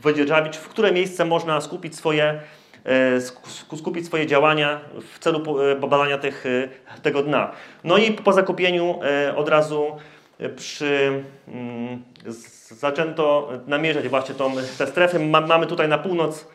wydzierżawić, 0.03 0.57
w 0.57 0.69
które 0.69 0.91
miejsce 0.91 1.25
można 1.25 1.61
skupić 1.61 1.95
swoje, 1.95 2.39
e, 2.85 3.21
skupić 3.77 4.05
swoje 4.05 4.27
działania 4.27 4.79
w 5.13 5.19
celu 5.19 5.61
e, 5.61 5.75
badania 5.75 6.17
tych, 6.17 6.43
tego 7.01 7.23
dna. 7.23 7.51
No 7.83 7.97
i 7.97 8.11
po 8.11 8.33
zakupieniu 8.33 8.99
od 9.35 9.49
razu 9.49 9.97
przy, 10.55 11.23
mm, 11.47 12.03
zaczęto 12.71 13.49
namierzać 13.67 14.07
właśnie 14.07 14.35
tą, 14.35 14.51
te 14.77 14.87
strefy. 14.87 15.19
Mamy 15.19 15.67
tutaj 15.67 15.87
na 15.87 15.97
północ 15.97 16.47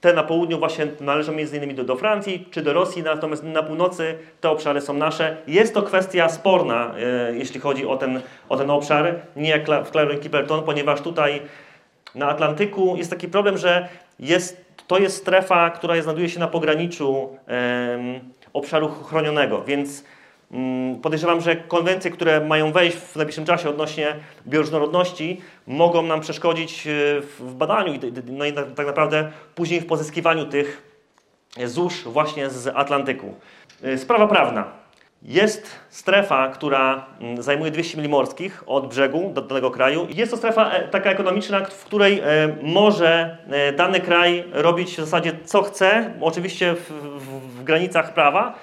te 0.00 0.12
na 0.12 0.22
południu 0.22 0.58
właśnie 0.58 0.86
należą 1.00 1.32
między 1.32 1.56
innymi 1.56 1.74
do, 1.74 1.84
do 1.84 1.96
Francji 1.96 2.48
czy 2.50 2.62
do 2.62 2.72
Rosji, 2.72 3.02
natomiast 3.02 3.42
na 3.42 3.62
północy 3.62 4.18
te 4.40 4.50
obszary 4.50 4.80
są 4.80 4.94
nasze. 4.94 5.36
Jest 5.46 5.74
to 5.74 5.82
kwestia 5.82 6.28
sporna, 6.28 6.94
e, 6.98 7.36
jeśli 7.36 7.60
chodzi 7.60 7.86
o 7.86 7.96
ten, 7.96 8.20
o 8.48 8.56
ten 8.56 8.70
obszar, 8.70 9.14
nie 9.36 9.50
jak 9.50 9.66
w 9.86 9.90
Clarion 9.90 10.20
Clipperton, 10.20 10.62
ponieważ 10.62 11.00
tutaj 11.00 11.42
na 12.14 12.28
Atlantyku 12.28 12.96
jest 12.96 13.10
taki 13.10 13.28
problem, 13.28 13.58
że 13.58 13.88
jest, 14.18 14.64
to 14.86 14.98
jest 14.98 15.16
strefa, 15.16 15.70
która 15.70 16.02
znajduje 16.02 16.28
się 16.28 16.40
na 16.40 16.48
pograniczu 16.48 17.36
e, 17.48 17.98
obszaru 18.52 18.88
chronionego, 18.88 19.62
więc 19.62 20.04
podejrzewam, 21.02 21.40
że 21.40 21.56
konwencje, 21.56 22.10
które 22.10 22.40
mają 22.40 22.72
wejść 22.72 22.96
w 22.96 23.16
najbliższym 23.16 23.44
czasie 23.44 23.68
odnośnie 23.68 24.16
bioróżnorodności, 24.46 25.40
mogą 25.66 26.02
nam 26.02 26.20
przeszkodzić 26.20 26.86
e, 26.86 26.90
w 27.20 27.54
badaniu 27.54 27.92
no 28.26 28.44
i 28.44 28.52
tak 28.52 28.86
naprawdę 28.86 29.32
później 29.54 29.80
w 29.80 29.86
pozyskiwaniu 29.86 30.46
tych 30.46 30.82
złóż 31.64 32.04
właśnie 32.04 32.50
z 32.50 32.66
Atlantyku. 32.66 33.34
E, 33.82 33.98
sprawa 33.98 34.26
prawna. 34.26 34.64
Jest 35.22 35.70
strefa, 35.90 36.48
która 36.48 37.06
mm, 37.20 37.42
zajmuje 37.42 37.70
200 37.70 37.98
mil 37.98 38.10
morskich 38.10 38.64
od 38.66 38.88
brzegu 38.88 39.30
do 39.34 39.42
danego 39.42 39.70
kraju. 39.70 40.06
Jest 40.10 40.30
to 40.30 40.36
strefa 40.36 40.70
e, 40.70 40.88
taka 40.88 41.10
ekonomiczna, 41.10 41.64
w 41.64 41.84
której 41.84 42.22
może 42.62 43.38
dany 43.76 44.00
kraj 44.00 44.44
robić 44.52 44.92
w 44.92 45.00
zasadzie 45.00 45.32
co 45.44 45.62
chce, 45.62 46.14
oczywiście 46.20 46.74
w, 46.74 46.90
w, 46.90 47.58
w 47.58 47.64
granicach 47.64 48.14
prawa, 48.14 48.58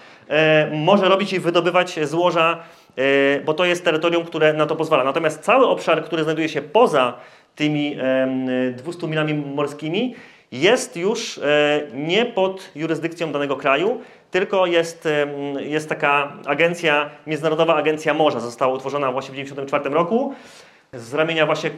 może 0.72 1.10
robić 1.10 1.34
i 1.34 1.40
wydobywać 1.40 2.00
złoża, 2.08 2.60
e, 2.98 3.40
bo 3.40 3.54
to 3.54 3.66
jest 3.66 3.86
terytorium, 3.86 4.26
które 4.26 4.54
na 4.54 4.66
to 4.66 4.76
pozwala. 4.76 5.04
Natomiast 5.04 5.42
cały 5.42 5.68
obszar, 5.68 6.04
który 6.04 6.24
znajduje 6.24 6.50
się 6.50 6.62
poza 6.62 7.14
tymi 7.56 7.98
200 8.76 9.08
milami 9.08 9.34
morskimi, 9.34 10.16
jest 10.52 10.98
już 10.98 11.38
e, 11.38 11.42
nie 11.94 12.26
pod 12.26 12.72
jurysdykcją 12.76 13.32
danego 13.32 13.56
kraju, 13.56 14.02
tylko 14.32 14.66
jest, 14.66 15.08
jest 15.60 15.90
taka 15.90 16.34
agencja, 16.46 17.10
Międzynarodowa 17.28 17.76
Agencja 17.76 18.14
Morza, 18.14 18.40
została 18.40 18.74
utworzona 18.74 19.12
właśnie 19.12 19.32
w 19.32 19.36
1994 19.36 19.96
roku 19.96 20.34
z 20.94 21.14
ramienia 21.14 21.46
właśnie 21.46 21.72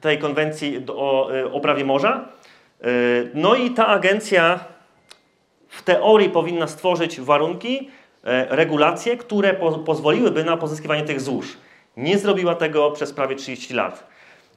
tej 0.00 0.18
konwencji 0.18 0.84
o, 0.88 1.30
o 1.52 1.60
prawie 1.60 1.84
morza. 1.84 2.28
No 3.34 3.54
i 3.54 3.70
ta 3.70 3.86
agencja 3.86 4.60
w 5.78 5.82
teorii 5.82 6.30
powinna 6.30 6.66
stworzyć 6.66 7.20
warunki, 7.20 7.90
e, 8.24 8.56
regulacje, 8.56 9.16
które 9.16 9.54
po, 9.54 9.72
pozwoliłyby 9.72 10.44
na 10.44 10.56
pozyskiwanie 10.56 11.02
tych 11.02 11.20
złóż. 11.20 11.56
Nie 11.96 12.18
zrobiła 12.18 12.54
tego 12.54 12.90
przez 12.90 13.12
prawie 13.12 13.36
30 13.36 13.74
lat. 13.74 14.06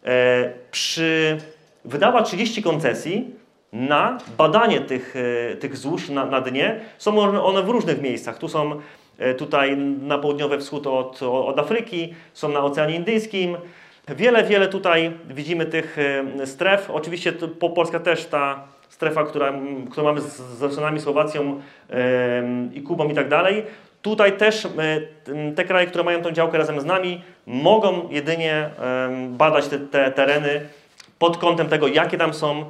E, 0.05 0.53
przy, 0.71 1.37
wydała 1.85 2.21
30 2.21 2.63
koncesji 2.63 3.35
na 3.73 4.17
badanie 4.37 4.81
tych, 4.81 5.15
e, 5.51 5.55
tych 5.55 5.77
złóż 5.77 6.09
na, 6.09 6.25
na 6.25 6.41
dnie. 6.41 6.79
Są 6.97 7.19
one 7.43 7.63
w 7.63 7.69
różnych 7.69 8.01
miejscach. 8.01 8.37
Tu 8.37 8.47
są 8.47 8.81
tutaj 9.37 9.77
na 9.77 10.17
południowy 10.17 10.57
wschód 10.57 10.87
od, 10.87 11.23
od 11.23 11.59
Afryki, 11.59 12.13
są 12.33 12.49
na 12.49 12.63
Oceanie 12.63 12.95
Indyjskim. 12.95 13.57
Wiele, 14.07 14.43
wiele 14.43 14.67
tutaj 14.67 15.11
widzimy 15.29 15.65
tych 15.65 15.97
stref. 16.45 16.89
Oczywiście 16.89 17.31
Polska 17.75 17.99
też 17.99 18.25
ta 18.25 18.67
strefa, 18.91 19.23
która, 19.23 19.53
którą 19.91 20.05
mamy 20.05 20.21
z, 20.21 20.73
Stanami, 20.73 20.99
Słowacją 20.99 21.61
i 22.73 22.81
Kubą 22.81 23.09
i 23.09 23.13
tak 23.13 23.29
dalej. 23.29 23.63
Tutaj 24.01 24.37
też 24.37 24.67
te 25.55 25.63
kraje, 25.63 25.87
które 25.87 26.03
mają 26.03 26.21
tą 26.21 26.31
działkę 26.31 26.57
razem 26.57 26.81
z 26.81 26.85
nami, 26.85 27.21
mogą 27.45 28.09
jedynie 28.09 28.69
badać 29.29 29.67
te, 29.67 29.79
te 29.79 30.11
tereny 30.11 30.61
pod 31.19 31.37
kątem 31.37 31.67
tego, 31.67 31.87
jakie 31.87 32.17
tam 32.17 32.33
są 32.33 32.65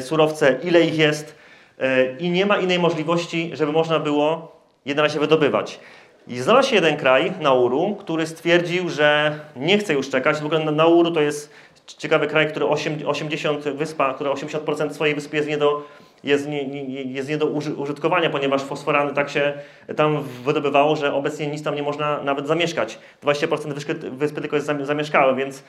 surowce, 0.00 0.58
ile 0.62 0.80
ich 0.80 0.98
jest 0.98 1.34
e, 1.78 2.16
i 2.16 2.30
nie 2.30 2.46
ma 2.46 2.56
innej 2.56 2.78
możliwości, 2.78 3.50
żeby 3.54 3.72
można 3.72 3.98
było 3.98 4.58
je 4.84 4.94
na 4.94 5.02
razie 5.02 5.20
wydobywać. 5.20 5.80
I 6.28 6.38
znalazł 6.38 6.68
się 6.68 6.74
jeden 6.74 6.96
kraj, 6.96 7.32
Nauru, 7.40 7.96
który 7.96 8.26
stwierdził, 8.26 8.88
że 8.88 9.38
nie 9.56 9.78
chce 9.78 9.94
już 9.94 10.10
czekać. 10.10 10.36
W 10.36 10.46
ogóle 10.46 10.72
Nauru 10.72 11.10
to 11.10 11.20
jest 11.20 11.52
ciekawy 11.98 12.26
kraj, 12.26 12.48
który 12.48 12.66
80, 12.66 13.64
wyspa, 13.64 14.14
która 14.14 14.30
80% 14.30 14.92
swojej 14.92 15.14
wyspy 15.14 15.36
jest 15.36 15.48
nie 15.48 15.58
do, 15.58 15.84
jest 16.24 16.48
nie, 16.48 16.66
nie, 16.66 17.02
jest 17.02 17.28
nie 17.28 17.38
do 17.38 17.46
użytkowania, 17.76 18.30
ponieważ 18.30 18.62
fosforany 18.62 19.14
tak 19.14 19.30
się 19.30 19.52
tam 19.96 20.22
wydobywało, 20.22 20.96
że 20.96 21.14
obecnie 21.14 21.46
nic 21.46 21.62
tam 21.62 21.74
nie 21.74 21.82
można 21.82 22.22
nawet 22.22 22.46
zamieszkać. 22.46 22.98
20% 23.22 23.72
wyspy, 23.72 23.94
wyspy 23.94 24.40
tylko 24.40 24.56
jest 24.56 24.68
zamieszkałe, 24.82 25.34
więc 25.34 25.64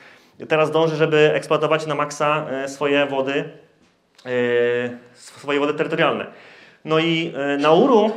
teraz 0.48 0.72
dąży, 0.72 0.96
żeby 0.96 1.32
eksploatować 1.34 1.86
na 1.86 1.96
maksa 1.96 2.46
e, 2.50 2.70
swoje 2.70 3.06
wody, 3.06 3.50
e, 4.26 4.30
swoje 5.14 5.60
wody 5.60 5.74
terytorialne. 5.74 6.26
No 6.86 7.00
i 7.00 7.34
e, 7.36 7.58
Nauru 7.58 8.12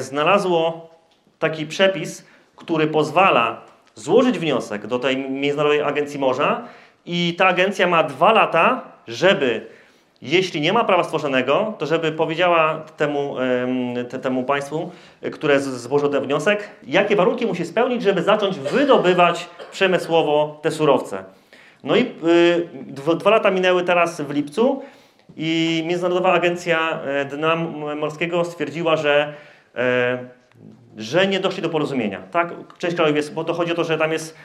znalazło 0.00 0.90
taki 1.38 1.66
przepis, 1.66 2.26
który 2.56 2.86
pozwala 2.86 3.62
złożyć 3.94 4.38
wniosek 4.38 4.86
do 4.86 4.98
tej 4.98 5.16
Międzynarodowej 5.16 5.82
Agencji 5.82 6.18
Morza 6.18 6.68
i 7.06 7.34
ta 7.38 7.46
agencja 7.46 7.86
ma 7.86 8.02
dwa 8.02 8.32
lata, 8.32 8.82
żeby, 9.08 9.66
jeśli 10.22 10.60
nie 10.60 10.72
ma 10.72 10.84
prawa 10.84 11.04
stworzonego, 11.04 11.74
to 11.78 11.86
żeby 11.86 12.12
powiedziała 12.12 12.84
temu, 12.96 13.36
te, 14.08 14.18
temu 14.18 14.44
państwu, 14.44 14.90
które 15.32 15.60
złożyło 15.60 16.12
ten 16.12 16.22
wniosek, 16.22 16.70
jakie 16.86 17.16
warunki 17.16 17.46
musi 17.46 17.64
spełnić, 17.64 18.02
żeby 18.02 18.22
zacząć 18.22 18.58
wydobywać 18.58 19.48
przemysłowo 19.70 20.58
te 20.62 20.70
surowce. 20.70 21.24
No 21.84 21.96
i 21.96 22.00
y, 22.02 22.68
dwa 22.86 23.30
lata 23.30 23.50
minęły 23.50 23.84
teraz 23.84 24.20
w 24.20 24.30
lipcu 24.30 24.82
i 25.36 25.82
Międzynarodowa 25.86 26.32
Agencja 26.32 27.00
e, 27.00 27.24
Dna 27.24 27.56
Morskiego 27.96 28.44
stwierdziła, 28.44 28.96
że 28.96 29.34
e, 29.74 30.38
że 30.96 31.26
nie 31.26 31.40
doszli 31.40 31.62
do 31.62 31.68
porozumienia. 31.68 32.22
Tak? 32.30 32.54
Część 32.78 32.96
krajów 32.96 33.16
jest, 33.16 33.34
bo 33.34 33.44
to 33.44 33.54
chodzi 33.54 33.72
o 33.72 33.74
to, 33.74 33.84
że 33.84 33.98
tam 33.98 34.12
jest 34.12 34.36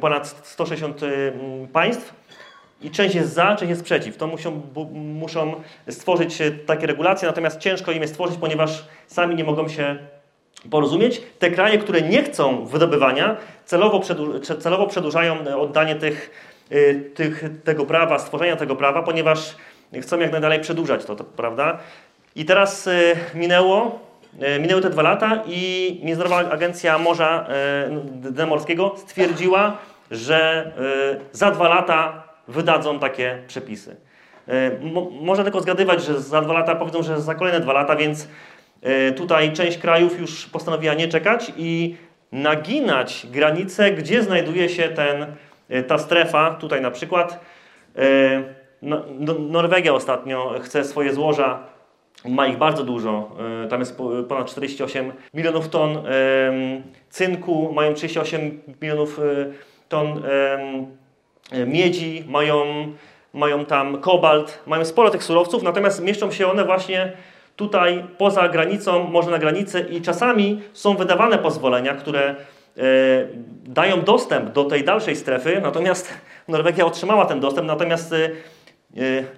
ponad 0.00 0.40
160 0.42 1.00
państw 1.72 2.14
i 2.82 2.90
część 2.90 3.14
jest 3.14 3.32
za, 3.32 3.56
część 3.56 3.70
jest 3.70 3.84
przeciw. 3.84 4.16
To 4.16 4.26
muszą, 4.26 4.62
muszą 4.94 5.54
stworzyć 5.90 6.38
takie 6.66 6.86
regulacje, 6.86 7.28
natomiast 7.28 7.58
ciężko 7.58 7.92
im 7.92 8.02
je 8.02 8.08
stworzyć, 8.08 8.36
ponieważ 8.36 8.84
sami 9.06 9.34
nie 9.34 9.44
mogą 9.44 9.68
się 9.68 9.96
porozumieć. 10.70 11.22
Te 11.38 11.50
kraje, 11.50 11.78
które 11.78 12.02
nie 12.02 12.22
chcą 12.22 12.66
wydobywania, 12.66 13.36
celowo, 13.64 14.00
celowo 14.60 14.86
przedłużają 14.86 15.60
oddanie 15.60 15.94
tych, 15.94 16.30
y, 16.72 17.10
tych, 17.14 17.44
tego 17.64 17.86
prawa, 17.86 18.18
stworzenia 18.18 18.56
tego 18.56 18.76
prawa, 18.76 19.02
ponieważ 19.02 19.56
chcą 20.00 20.18
jak 20.18 20.32
najdalej 20.32 20.60
przedłużać 20.60 21.04
to, 21.04 21.16
to 21.16 21.24
prawda? 21.24 21.78
I 22.36 22.44
teraz 22.44 22.86
y, 22.86 23.16
minęło 23.34 24.04
E, 24.13 24.13
minęły 24.60 24.82
te 24.82 24.90
dwa 24.90 25.02
lata 25.02 25.42
i 25.46 26.00
Międzynarodowa 26.04 26.52
Agencja 26.52 26.98
Morza 26.98 27.46
e, 28.38 28.46
Morskiego 28.46 28.94
stwierdziła, 28.96 29.76
że 30.10 30.72
e, 31.12 31.36
za 31.36 31.50
dwa 31.50 31.68
lata 31.68 32.22
wydadzą 32.48 32.98
takie 32.98 33.38
przepisy. 33.46 33.96
Można 35.20 35.44
tylko 35.44 35.60
zgadywać, 35.60 36.04
że 36.04 36.20
za 36.20 36.40
dwa 36.40 36.52
lata 36.52 36.74
powiedzą, 36.74 37.02
że 37.02 37.20
za 37.20 37.34
kolejne 37.34 37.60
dwa 37.60 37.72
lata, 37.72 37.96
więc 37.96 38.28
tutaj 39.16 39.52
część 39.52 39.78
krajów 39.78 40.20
już 40.20 40.46
postanowiła 40.46 40.94
nie 40.94 41.08
czekać 41.08 41.52
i 41.56 41.96
naginać 42.32 43.26
granice, 43.30 43.90
gdzie 43.90 44.22
znajduje 44.22 44.68
się 44.68 44.88
ten, 44.88 45.26
ta 45.86 45.98
strefa, 45.98 46.50
tutaj 46.50 46.80
na 46.80 46.90
przykład. 46.90 47.40
No, 48.82 49.02
Norwegia 49.38 49.94
ostatnio 49.94 50.54
chce 50.62 50.84
swoje 50.84 51.14
złoża 51.14 51.73
ma 52.24 52.46
ich 52.46 52.58
bardzo 52.58 52.84
dużo, 52.84 53.30
e, 53.64 53.68
tam 53.68 53.80
jest 53.80 53.98
ponad 54.28 54.46
48 54.46 55.12
milionów 55.34 55.68
ton 55.68 55.98
cynku, 57.10 57.72
mają 57.72 57.94
38 57.94 58.60
milionów 58.82 59.18
e, 59.18 59.22
ton 59.88 60.22
miedzi, 61.66 62.24
mają, 62.28 62.64
mają 63.34 63.64
tam 63.64 64.00
kobalt, 64.00 64.62
mają 64.66 64.84
sporo 64.84 65.10
tych 65.10 65.24
surowców, 65.24 65.62
natomiast 65.62 66.02
mieszczą 66.02 66.30
się 66.30 66.46
one 66.46 66.64
właśnie 66.64 67.12
tutaj 67.56 68.04
poza 68.18 68.48
granicą, 68.48 69.04
może 69.04 69.30
na 69.30 69.38
granicy 69.38 69.86
i 69.90 70.00
czasami 70.00 70.60
są 70.72 70.96
wydawane 70.96 71.38
pozwolenia, 71.38 71.94
które 71.94 72.20
e, 72.28 72.34
dają 73.64 74.02
dostęp 74.02 74.52
do 74.52 74.64
tej 74.64 74.84
dalszej 74.84 75.16
strefy, 75.16 75.60
natomiast 75.62 76.14
Norwegia 76.48 76.86
otrzymała 76.86 77.24
ten 77.26 77.40
dostęp, 77.40 77.66
natomiast 77.66 78.14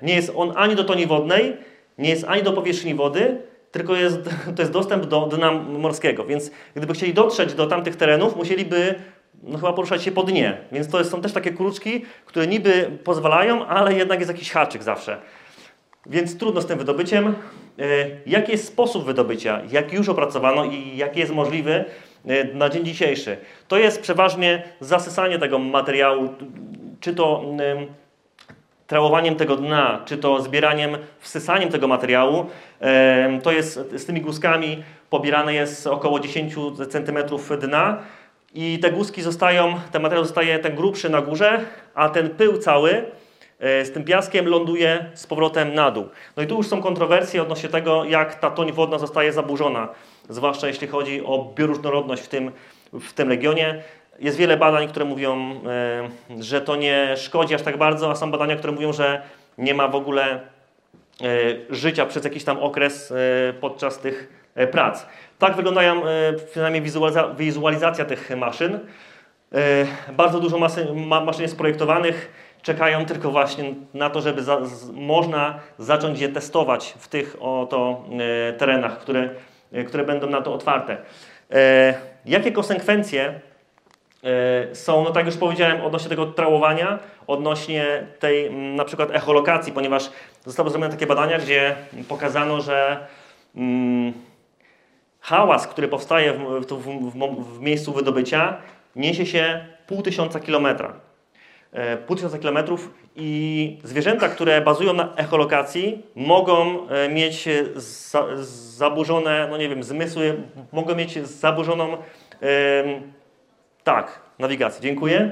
nie 0.02 0.14
jest 0.14 0.32
on 0.36 0.52
ani 0.56 0.76
do 0.76 0.84
toni 0.84 1.06
wodnej, 1.06 1.56
nie 1.98 2.10
jest 2.10 2.24
ani 2.24 2.42
do 2.42 2.52
powierzchni 2.52 2.94
wody, 2.94 3.38
tylko 3.72 3.96
jest, 3.96 4.18
to 4.56 4.62
jest 4.62 4.72
dostęp 4.72 5.06
do 5.06 5.26
dna 5.26 5.52
morskiego. 5.52 6.24
Więc 6.24 6.50
gdyby 6.74 6.94
chcieli 6.94 7.14
dotrzeć 7.14 7.54
do 7.54 7.66
tamtych 7.66 7.96
terenów, 7.96 8.36
musieliby 8.36 8.94
no 9.42 9.58
chyba 9.58 9.72
poruszać 9.72 10.02
się 10.02 10.12
po 10.12 10.22
dnie. 10.22 10.58
Więc 10.72 10.88
to 10.88 11.04
są 11.04 11.20
też 11.20 11.32
takie 11.32 11.50
kruczki, 11.50 12.04
które 12.26 12.46
niby 12.46 12.90
pozwalają, 13.04 13.66
ale 13.66 13.94
jednak 13.94 14.18
jest 14.18 14.32
jakiś 14.32 14.50
haczyk 14.50 14.82
zawsze. 14.82 15.20
Więc 16.06 16.38
trudno 16.38 16.62
z 16.62 16.66
tym 16.66 16.78
wydobyciem. 16.78 17.26
E, 17.26 17.32
jaki 18.26 18.52
jest 18.52 18.66
sposób 18.66 19.04
wydobycia? 19.04 19.62
Jak 19.70 19.92
już 19.92 20.08
opracowano 20.08 20.64
i 20.64 20.96
jaki 20.96 21.20
jest 21.20 21.32
możliwy 21.32 21.84
e, 22.26 22.44
na 22.44 22.68
dzień 22.68 22.84
dzisiejszy? 22.84 23.36
To 23.68 23.78
jest 23.78 24.02
przeważnie 24.02 24.62
zasysanie 24.80 25.38
tego 25.38 25.58
materiału, 25.58 26.28
czy 27.00 27.14
to 27.14 27.44
trałowaniem 28.86 29.36
tego 29.36 29.56
dna, 29.56 30.02
czy 30.04 30.18
to 30.18 30.42
zbieraniem, 30.42 30.98
wsysaniem 31.18 31.68
tego 31.68 31.88
materiału. 31.88 32.46
To 33.42 33.52
jest 33.52 33.74
z 33.96 34.06
tymi 34.06 34.20
guzkami 34.20 34.82
pobierane 35.10 35.54
jest 35.54 35.86
około 35.86 36.20
10 36.20 36.54
cm 36.90 37.18
dna 37.60 37.98
i 38.54 38.78
te 38.78 38.90
guzki 38.90 39.22
zostają, 39.22 39.74
ten 39.92 40.02
materiał 40.02 40.24
zostaje 40.24 40.58
ten 40.58 40.74
grubszy 40.74 41.10
na 41.10 41.22
górze, 41.22 41.60
a 41.94 42.08
ten 42.08 42.30
pył 42.30 42.58
cały 42.58 43.04
e, 43.58 43.84
z 43.84 43.92
tym 43.92 44.04
piaskiem 44.04 44.46
ląduje 44.46 45.10
z 45.14 45.26
powrotem 45.26 45.74
na 45.74 45.90
dół. 45.90 46.08
No 46.36 46.42
i 46.42 46.46
tu 46.46 46.56
już 46.56 46.66
są 46.66 46.82
kontrowersje 46.82 47.42
odnośnie 47.42 47.68
tego, 47.68 48.04
jak 48.04 48.34
ta 48.34 48.50
toń 48.50 48.72
wodna 48.72 48.98
zostaje 48.98 49.32
zaburzona, 49.32 49.88
zwłaszcza 50.28 50.68
jeśli 50.68 50.88
chodzi 50.88 51.24
o 51.24 51.52
bioróżnorodność 51.54 52.22
w 52.22 52.28
tym, 52.28 52.52
w 52.92 53.12
tym 53.12 53.28
regionie. 53.28 53.82
Jest 54.18 54.37
wiele 54.37 54.56
badań, 54.56 54.88
które 54.88 55.04
mówią, 55.04 55.61
e, 56.38 56.42
że 56.42 56.61
to 56.61 56.76
nie 56.76 57.14
szkodzi 57.16 57.54
aż 57.54 57.62
tak 57.62 57.76
bardzo, 57.76 58.11
a 58.11 58.14
są 58.14 58.30
badania, 58.30 58.56
które 58.56 58.73
mówią, 58.73 58.92
że 58.92 59.23
nie 59.58 59.75
ma 59.75 59.88
w 59.88 59.94
ogóle 59.94 60.35
e, 60.35 60.40
życia 61.70 62.06
przez 62.06 62.25
jakiś 62.25 62.44
tam 62.44 62.58
okres 62.58 63.14
podczas 63.61 63.99
tych 63.99 64.46
prac. 64.70 65.06
Tak 65.38 65.56
wyglądają 65.56 66.02
przynajmniej 66.50 66.82
wizualizacja 67.37 68.04
tych 68.04 68.37
maszyn. 68.37 68.78
Bardzo 70.12 70.40
dużo 70.40 70.58
maszyn 70.58 71.42
jest 71.42 71.58
projektowanych, 71.58 72.32
czekają 72.62 73.06
tylko 73.06 73.30
właśnie 73.30 73.75
na 73.94 74.11
to, 74.11 74.20
żeby 74.20 74.42
za, 74.42 74.61
można 74.92 75.58
zacząć 75.78 76.20
je 76.20 76.28
testować 76.28 76.94
w 76.99 77.08
tych 77.08 77.37
oto 77.40 78.04
terenach, 78.58 78.99
które, 78.99 79.30
które 79.87 80.04
będą 80.04 80.30
na 80.30 80.42
to 80.42 80.54
otwarte. 80.54 80.96
Jakie 82.26 82.52
konsekwencje 82.52 83.40
są, 84.73 85.04
no 85.04 85.11
tak 85.11 85.26
już 85.26 85.37
powiedziałem, 85.37 85.80
odnośnie 85.80 86.08
tego 86.08 86.26
trałowania, 86.26 86.99
odnośnie 87.26 88.06
tej 88.18 88.50
na 88.54 88.85
przykład 88.85 89.11
echolokacji, 89.11 89.73
ponieważ 89.73 90.11
zostały 90.44 90.70
zrobione 90.70 90.92
takie 90.92 91.06
badania, 91.06 91.38
gdzie 91.38 91.76
pokazano, 92.08 92.61
że 92.61 93.06
mm, 93.56 94.12
hałas, 95.20 95.66
który 95.66 95.88
powstaje 95.88 96.32
w, 96.32 96.66
w, 96.66 97.11
w, 97.11 97.56
w 97.56 97.61
miejscu 97.61 97.92
wydobycia, 97.92 98.56
niesie 98.96 99.26
się 99.26 99.66
pół 99.87 100.02
tysiąca 100.02 100.40
kilometra. 100.40 100.92
E, 101.73 101.96
pół 101.96 102.16
tysiąca 102.16 102.38
kilometrów 102.38 102.94
i 103.16 103.78
zwierzęta, 103.85 104.28
które 104.28 104.61
bazują 104.61 104.92
na 104.92 105.14
echolokacji, 105.16 106.02
mogą 106.14 106.88
e, 106.88 107.08
mieć 107.08 107.49
za, 107.75 108.26
zaburzone, 108.76 109.49
no 109.50 109.56
nie 109.56 109.68
wiem, 109.68 109.82
zmysły, 109.82 110.37
mogą 110.73 110.94
mieć 110.94 111.26
zaburzoną, 111.28 111.92
e, 111.92 111.96
tak, 113.86 114.20
nawigację. 114.38 114.82
Dziękuję. 114.82 115.30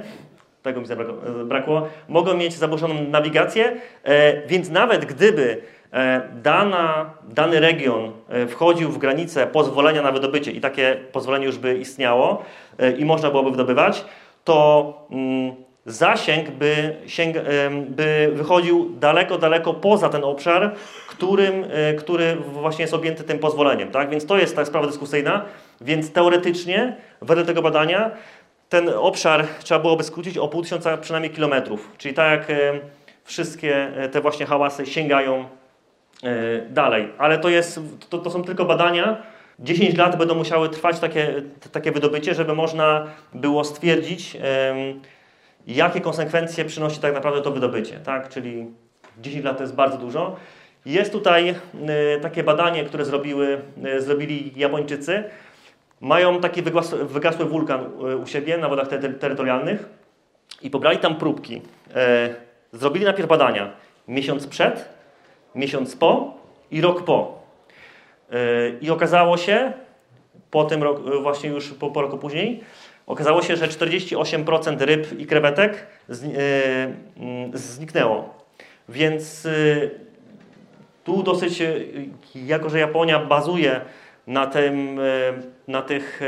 Tego 0.62 0.80
mi 0.80 0.86
zabrakło. 0.86 1.88
Mogą 2.08 2.34
mieć 2.34 2.52
zaburzoną 2.52 2.94
nawigację, 3.08 3.76
e, 4.04 4.46
więc 4.46 4.70
nawet 4.70 5.04
gdyby 5.04 5.62
E, 5.94 6.28
dana, 6.42 7.10
dany 7.28 7.60
region 7.60 8.12
e, 8.28 8.46
wchodził 8.46 8.90
w 8.90 8.98
granice 8.98 9.46
pozwolenia 9.46 10.02
na 10.02 10.12
wydobycie 10.12 10.52
i 10.52 10.60
takie 10.60 10.96
pozwolenie 11.12 11.46
już 11.46 11.58
by 11.58 11.78
istniało 11.78 12.42
i 12.98 13.04
można 13.04 13.30
byłoby 13.30 13.50
wydobywać, 13.50 14.04
to 14.44 15.06
mm, 15.10 15.54
zasięg 15.86 16.50
by, 16.50 16.96
sięg, 17.06 17.36
by 17.88 18.30
wychodził 18.34 18.90
daleko, 19.00 19.38
daleko 19.38 19.74
poza 19.74 20.08
ten 20.08 20.24
obszar, 20.24 20.74
którym, 21.08 21.64
który 21.98 22.36
właśnie 22.36 22.82
jest 22.82 22.94
objęty 22.94 23.24
tym 23.24 23.38
pozwoleniem. 23.38 23.90
Tak? 23.90 24.10
Więc 24.10 24.26
to 24.26 24.38
jest 24.38 24.56
ta 24.56 24.64
sprawa 24.64 24.86
dyskusyjna. 24.86 25.44
Więc 25.80 26.12
teoretycznie, 26.12 26.96
wedle 27.22 27.44
tego 27.44 27.62
badania, 27.62 28.10
ten 28.74 28.88
obszar 28.88 29.46
trzeba 29.62 29.80
byłoby 29.80 30.04
skrócić 30.04 30.38
o 30.38 30.48
pół 30.48 30.62
tysiąca 30.62 30.96
przynajmniej 30.96 31.32
kilometrów. 31.32 31.90
Czyli 31.98 32.14
tak 32.14 32.30
jak 32.48 32.58
wszystkie 33.24 33.92
te 34.12 34.20
właśnie 34.20 34.46
hałasy 34.46 34.86
sięgają 34.86 35.44
E, 36.24 36.60
dalej. 36.70 37.08
Ale 37.18 37.38
to, 37.38 37.48
jest, 37.48 37.80
to, 38.08 38.18
to 38.18 38.30
są 38.30 38.42
tylko 38.42 38.64
badania. 38.64 39.22
10 39.58 39.96
lat 39.96 40.18
będą 40.18 40.34
musiały 40.34 40.68
trwać 40.68 40.98
takie, 40.98 41.42
takie 41.72 41.92
wydobycie, 41.92 42.34
żeby 42.34 42.54
można 42.54 43.06
było 43.34 43.64
stwierdzić, 43.64 44.36
jakie 45.66 46.00
konsekwencje 46.00 46.64
przynosi 46.64 47.00
tak 47.00 47.14
naprawdę 47.14 47.42
to 47.42 47.50
wydobycie. 47.50 48.00
Tak? 48.04 48.28
Czyli 48.28 48.66
10 49.18 49.44
lat 49.44 49.56
to 49.56 49.62
jest 49.62 49.74
bardzo 49.74 49.98
dużo. 49.98 50.36
Jest 50.86 51.12
tutaj 51.12 51.48
e, 51.48 51.54
takie 52.20 52.42
badanie, 52.42 52.84
które 52.84 53.04
zrobiły, 53.04 53.60
e, 53.84 54.00
zrobili 54.00 54.52
Japończycy. 54.56 55.24
Mają 56.04 56.40
taki 56.40 56.62
wygasły, 56.62 57.44
wulkan 57.44 57.86
u 58.22 58.26
siebie 58.26 58.58
na 58.58 58.68
wodach 58.68 58.88
terytorialnych 59.20 59.88
i 60.62 60.70
pobrali 60.70 60.98
tam 60.98 61.16
próbki. 61.16 61.62
Zrobili 62.72 63.04
najpierw 63.04 63.28
badania 63.28 63.72
miesiąc 64.08 64.46
przed 64.46 64.94
miesiąc 65.54 65.96
po 65.96 66.34
i 66.70 66.80
rok 66.80 67.04
po. 67.04 67.38
E, 68.32 68.36
I 68.80 68.90
okazało 68.90 69.36
się, 69.36 69.72
po 70.50 70.64
tym 70.64 70.82
roku, 70.82 71.12
e, 71.12 71.22
właśnie 71.22 71.50
już 71.50 71.70
po, 71.70 71.90
po 71.90 72.02
roku 72.02 72.18
później, 72.18 72.60
okazało 73.06 73.42
się, 73.42 73.56
że 73.56 73.68
48% 73.68 74.80
ryb 74.80 75.18
i 75.18 75.26
krewetek 75.26 75.86
e, 76.08 76.14
mm, 77.16 77.58
zniknęło. 77.58 78.34
Więc 78.88 79.48
tu 81.04 81.22
dosyć, 81.22 81.62
jako 82.34 82.70
że 82.70 82.78
Japonia 82.78 83.18
bazuje 83.18 83.80
na, 84.26 84.46
tym, 84.46 84.98
na 85.68 85.82
tych 85.82 86.20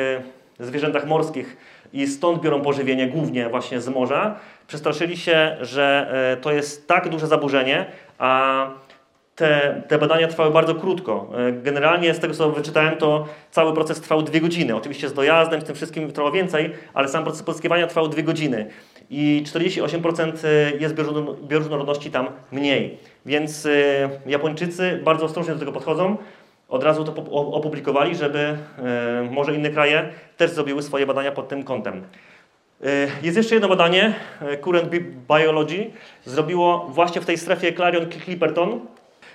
zwierzętach 0.60 1.06
morskich 1.06 1.56
i 1.92 2.06
stąd 2.06 2.42
biorą 2.42 2.62
pożywienie 2.62 3.06
głównie 3.06 3.48
właśnie 3.48 3.80
z 3.80 3.88
morza, 3.88 4.38
przestraszyli 4.66 5.16
się, 5.16 5.56
że 5.60 6.12
to 6.42 6.52
jest 6.52 6.88
tak 6.88 7.08
duże 7.08 7.26
zaburzenie, 7.26 7.86
a 8.18 8.66
te, 9.36 9.82
te 9.88 9.98
badania 9.98 10.28
trwały 10.28 10.50
bardzo 10.50 10.74
krótko. 10.74 11.30
E, 11.36 11.52
generalnie 11.52 12.14
z 12.14 12.18
tego, 12.18 12.34
co 12.34 12.50
wyczytałem, 12.50 12.96
to 12.96 13.26
cały 13.50 13.74
proces 13.74 14.00
trwał 14.00 14.22
dwie 14.22 14.40
godziny. 14.40 14.76
Oczywiście 14.76 15.08
z 15.08 15.14
dojazdem, 15.14 15.60
z 15.60 15.64
tym 15.64 15.74
wszystkim 15.74 16.12
trwało 16.12 16.32
więcej, 16.32 16.72
ale 16.94 17.08
sam 17.08 17.24
proces 17.24 17.42
pozyskiwania 17.42 17.86
trwał 17.86 18.08
dwie 18.08 18.22
godziny. 18.22 18.66
I 19.10 19.44
48% 19.46 20.32
e, 20.44 20.76
jest 20.76 20.94
bioróżnorodności 21.48 22.10
tam 22.10 22.28
mniej. 22.52 22.98
Więc 23.26 23.66
e, 23.66 23.70
Japończycy 24.26 25.00
bardzo 25.04 25.24
ostrożnie 25.24 25.52
do 25.52 25.58
tego 25.58 25.72
podchodzą. 25.72 26.16
Od 26.68 26.82
razu 26.82 27.04
to 27.04 27.12
opublikowali, 27.32 28.16
żeby 28.16 28.58
może 29.30 29.54
inne 29.54 29.70
kraje 29.70 30.08
też 30.36 30.50
zrobiły 30.50 30.82
swoje 30.82 31.06
badania 31.06 31.32
pod 31.32 31.48
tym 31.48 31.64
kątem. 31.64 32.02
Jest 33.22 33.36
jeszcze 33.36 33.54
jedno 33.54 33.68
badanie, 33.68 34.14
Current 34.60 34.90
Biology, 35.28 35.90
zrobiło 36.24 36.86
właśnie 36.88 37.20
w 37.20 37.26
tej 37.26 37.38
strefie 37.38 37.72
Clarion-Clipperton 37.72 38.78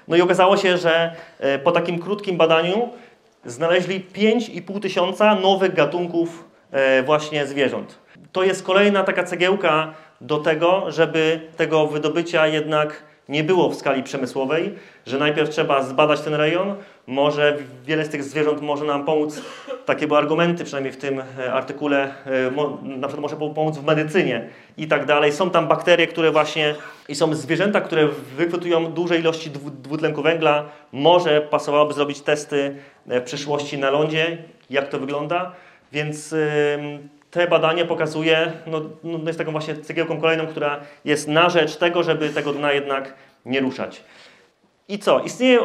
no 0.07 0.15
i 0.15 0.21
okazało 0.21 0.57
się, 0.57 0.77
że 0.77 1.15
e, 1.39 1.59
po 1.59 1.71
takim 1.71 1.99
krótkim 1.99 2.37
badaniu 2.37 2.89
znaleźli 3.45 4.05
5,5 4.15 4.79
tysiąca 4.79 5.35
nowych 5.35 5.73
gatunków 5.73 6.45
e, 6.71 7.03
właśnie 7.03 7.47
zwierząt. 7.47 7.99
To 8.31 8.43
jest 8.43 8.63
kolejna 8.63 9.03
taka 9.03 9.23
cegiełka 9.23 9.93
do 10.21 10.37
tego, 10.37 10.91
żeby 10.91 11.41
tego 11.57 11.87
wydobycia 11.87 12.47
jednak 12.47 13.03
nie 13.29 13.43
było 13.43 13.69
w 13.69 13.75
skali 13.75 14.03
przemysłowej, 14.03 14.75
że 15.05 15.17
najpierw 15.17 15.49
trzeba 15.49 15.83
zbadać 15.83 16.21
ten 16.21 16.33
rejon, 16.33 16.75
może 17.07 17.57
wiele 17.85 18.05
z 18.05 18.09
tych 18.09 18.23
zwierząt 18.23 18.61
może 18.61 18.85
nam 18.85 19.05
pomóc, 19.05 19.41
takie 19.85 20.07
były 20.07 20.19
argumenty 20.19 20.63
przynajmniej 20.63 20.93
w 20.93 20.97
tym 20.97 21.21
e, 21.39 21.53
artykule, 21.53 22.13
e, 22.25 22.51
na 22.83 23.07
przykład 23.07 23.31
może 23.31 23.35
pomóc 23.35 23.77
w 23.77 23.83
medycynie 23.83 24.49
i 24.77 24.87
tak 24.87 25.05
dalej. 25.05 25.31
Są 25.31 25.49
tam 25.49 25.67
bakterie, 25.67 26.07
które 26.07 26.31
właśnie, 26.31 26.75
i 27.09 27.15
są 27.15 27.35
zwierzęta, 27.35 27.81
które 27.81 28.07
wychwytują 28.37 28.85
duże 28.85 29.17
ilości 29.17 29.51
dwutlenku 29.81 30.21
węgla. 30.21 30.65
Może 30.91 31.41
pasowałoby 31.41 31.93
zrobić 31.93 32.21
testy 32.21 32.75
e, 33.07 33.21
w 33.21 33.23
przyszłości 33.23 33.77
na 33.77 33.89
lądzie, 33.89 34.37
jak 34.69 34.89
to 34.89 34.99
wygląda, 34.99 35.51
więc 35.91 36.35
te 37.31 37.47
badanie 37.47 37.85
pokazuje, 37.85 38.51
no, 38.67 38.81
no 39.03 39.19
jest 39.27 39.39
taką 39.39 39.51
właśnie 39.51 39.75
cegiełką 39.75 40.21
kolejną, 40.21 40.47
która 40.47 40.79
jest 41.05 41.27
na 41.27 41.49
rzecz 41.49 41.75
tego, 41.75 42.03
żeby 42.03 42.29
tego 42.29 42.53
dna 42.53 42.73
jednak 42.73 43.13
nie 43.45 43.59
ruszać. 43.59 44.03
I 44.87 44.99
co? 44.99 45.19
Istnieje 45.19 45.59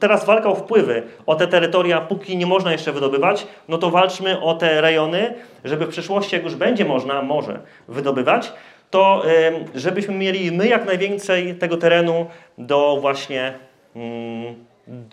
teraz 0.00 0.24
walka 0.24 0.48
o 0.48 0.54
wpływy, 0.54 1.02
o 1.26 1.34
te 1.34 1.46
terytoria, 1.46 2.00
póki 2.00 2.36
nie 2.36 2.46
można 2.46 2.72
jeszcze 2.72 2.92
wydobywać, 2.92 3.46
no 3.68 3.78
to 3.78 3.90
walczmy 3.90 4.40
o 4.40 4.54
te 4.54 4.80
rejony, 4.80 5.34
żeby 5.64 5.86
w 5.86 5.88
przyszłości, 5.88 6.36
jak 6.36 6.44
już 6.44 6.54
będzie 6.54 6.84
można, 6.84 7.22
może 7.22 7.60
wydobywać, 7.88 8.52
to 8.90 9.22
żebyśmy 9.74 10.14
mieli 10.14 10.52
my 10.52 10.68
jak 10.68 10.86
najwięcej 10.86 11.54
tego 11.54 11.76
terenu 11.76 12.26
do 12.58 12.98
właśnie 13.00 13.54
mm, 13.96 14.54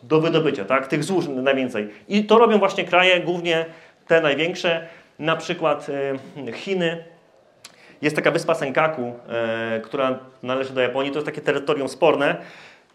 do 0.04 0.22
wydobycia, 0.22 0.66
tak? 0.66 0.88
Tych 0.88 1.04
złóż 1.04 1.26
najwięcej. 1.28 1.90
I 2.08 2.24
to 2.24 2.38
robią 2.38 2.60
właśnie 2.60 2.84
kraje, 2.84 3.20
głównie 3.20 3.66
te 4.08 4.22
największe, 4.22 4.88
na 5.20 5.36
przykład 5.36 5.88
Chiny. 6.54 7.04
Jest 8.02 8.16
taka 8.16 8.32
wyspa 8.32 8.56
Senkaku, 8.56 9.14
e, 9.30 9.80
która 9.84 10.20
należy 10.44 10.74
do 10.74 10.82
Japonii. 10.82 11.12
To 11.12 11.18
jest 11.18 11.26
takie 11.26 11.42
terytorium 11.42 11.90
sporne. 11.90 12.38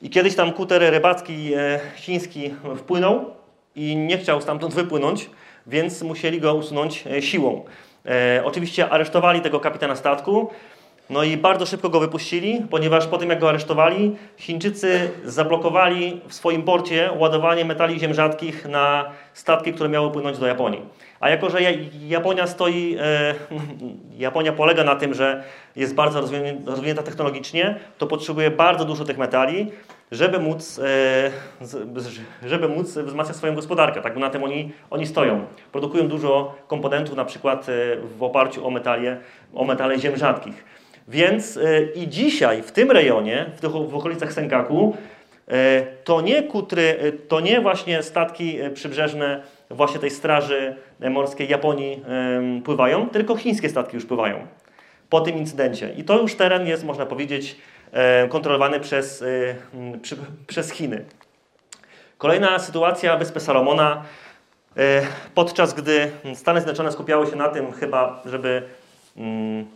I 0.03 0.11
kiedyś 0.11 0.35
tam 0.35 0.53
kuter 0.53 0.83
rybacki 0.91 1.55
e, 1.55 1.81
chiński 1.97 2.55
wpłynął 2.77 3.31
i 3.77 3.97
nie 3.97 4.19
chciał 4.19 4.41
stamtąd 4.41 4.75
wypłynąć, 4.75 5.31
więc 5.67 6.03
musieli 6.03 6.41
go 6.41 6.55
usunąć 6.55 7.05
e, 7.07 7.23
siłą. 7.23 7.65
E, 8.07 8.43
oczywiście 8.45 8.89
aresztowali 8.89 9.41
tego 9.41 9.61
kapitana 9.61 9.97
statku, 9.97 10.51
no 11.11 11.23
i 11.23 11.37
bardzo 11.37 11.67
szybko 11.67 11.89
go 11.89 12.01
wypuścili, 12.01 12.63
ponieważ 12.71 13.07
po 13.07 13.19
tym 13.19 13.31
jak 13.31 13.39
go 13.39 13.49
aresztowali, 13.49 14.17
Chińczycy 14.37 15.11
zablokowali 15.25 16.21
w 16.29 16.35
swoim 16.35 16.63
porcie 16.63 17.11
ładowanie 17.19 17.65
metali 17.65 18.01
ziem 18.01 18.15
rzadkich 18.15 18.69
na 18.69 19.11
statki, 19.35 19.73
które 19.73 19.89
miały 19.89 20.11
płynąć 20.11 20.39
do 20.39 20.47
Japonii. 20.47 20.83
A 21.21 21.29
jako, 21.29 21.51
że 21.51 21.59
Japonia 22.09 22.47
stoi, 22.47 22.97
e, 23.01 23.35
Japonia 24.27 24.53
polega 24.53 24.85
na 24.85 24.97
tym, 24.97 25.15
że 25.15 25.45
jest 25.77 25.95
bardzo 25.95 26.21
rozwinięta 26.67 27.03
technologicznie, 27.03 27.79
to 27.99 28.07
potrzebuje 28.07 28.51
bardzo 28.51 28.85
dużo 28.85 29.05
tych 29.05 29.19
metali, 29.19 29.73
żeby 30.13 30.39
móc, 30.39 30.79
e, 30.79 31.31
żeby 32.49 32.69
móc 32.69 32.99
wzmacniać 32.99 33.37
swoją 33.37 33.55
gospodarkę. 33.55 34.01
Tak, 34.01 34.15
bo 34.15 34.21
na 34.21 34.31
tym 34.31 34.45
oni, 34.45 34.73
oni 34.91 35.07
stoją. 35.07 35.45
Produkują 35.73 36.09
dużo 36.09 36.55
komponentów, 36.67 37.17
na 37.17 37.25
przykład 37.25 37.69
e, 37.69 37.73
w 38.19 38.23
oparciu 38.23 38.67
o, 38.67 38.71
metalie, 38.71 39.17
o 39.55 39.65
metale 39.65 39.99
ziem 39.99 40.17
rzadkich. 40.17 40.65
Więc 41.09 41.57
e, 41.57 41.83
i 41.83 42.09
dzisiaj 42.09 42.63
w 42.63 42.73
tym 42.73 42.91
rejonie, 42.91 43.47
w, 43.57 43.61
tych, 43.61 43.71
w 43.71 43.97
okolicach 43.97 44.33
Senkaku, 44.33 44.97
to 46.05 46.21
nie 46.21 46.43
kutry, 46.43 47.13
to 47.29 47.41
nie 47.41 47.61
właśnie 47.61 48.03
statki 48.03 48.59
przybrzeżne 48.75 49.43
właśnie 49.71 50.01
tej 50.01 50.11
straży 50.11 50.77
morskiej 51.11 51.49
Japonii 51.49 52.03
pływają, 52.65 53.09
tylko 53.09 53.37
chińskie 53.37 53.69
statki 53.69 53.95
już 53.97 54.07
pływają 54.07 54.47
po 55.11 55.21
tym 55.21 55.37
incydencie. 55.37 55.93
I 55.97 56.05
to 56.05 56.21
już 56.21 56.35
teren 56.35 56.67
jest, 56.67 56.85
można 56.85 57.07
powiedzieć, 57.07 57.57
kontrolowany 58.29 58.81
przez, 58.81 59.23
e, 59.23 59.27
przez 60.47 60.71
Chiny. 60.71 61.05
Kolejna 62.19 62.59
sytuacja, 62.59 63.17
Wyspy 63.17 63.41
Salomona. 63.41 64.03
E, 64.77 65.03
podczas 65.35 65.75
gdy 65.75 66.11
Stany 66.35 66.61
Zjednoczone 66.61 66.93
skupiały 66.93 67.27
się 67.27 67.37
na 67.37 67.49
tym 67.49 67.73
chyba, 67.73 68.23
żeby 68.25 68.63
mm, 69.17 69.67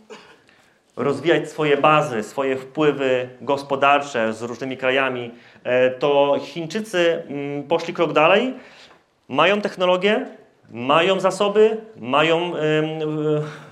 rozwijać 0.96 1.50
swoje 1.50 1.76
bazy, 1.76 2.22
swoje 2.22 2.56
wpływy 2.56 3.28
gospodarcze 3.40 4.32
z 4.32 4.42
różnymi 4.42 4.76
krajami, 4.76 5.30
to 5.98 6.36
Chińczycy 6.40 7.22
mm, 7.28 7.62
poszli 7.62 7.94
krok 7.94 8.12
dalej, 8.12 8.54
mają 9.28 9.60
technologię, 9.60 10.26
mają 10.70 11.20
zasoby, 11.20 11.76
mają 11.96 12.52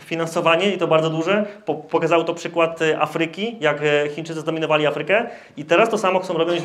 finansowanie 0.09 0.75
i 0.75 0.79
to 0.79 0.89
bardzo 0.89 1.11
duże. 1.11 1.47
Pokazał 1.91 2.25
to 2.25 2.35
przykład 2.35 2.83
e, 2.83 3.01
Afryki, 3.01 3.57
jak 3.61 3.83
e, 3.83 4.09
Chińczycy 4.09 4.41
zdominowali 4.41 4.87
Afrykę 4.87 5.27
i 5.57 5.65
teraz 5.65 5.91
to 5.91 5.99
samo 5.99 6.21
chcą 6.21 6.39
robić, 6.39 6.63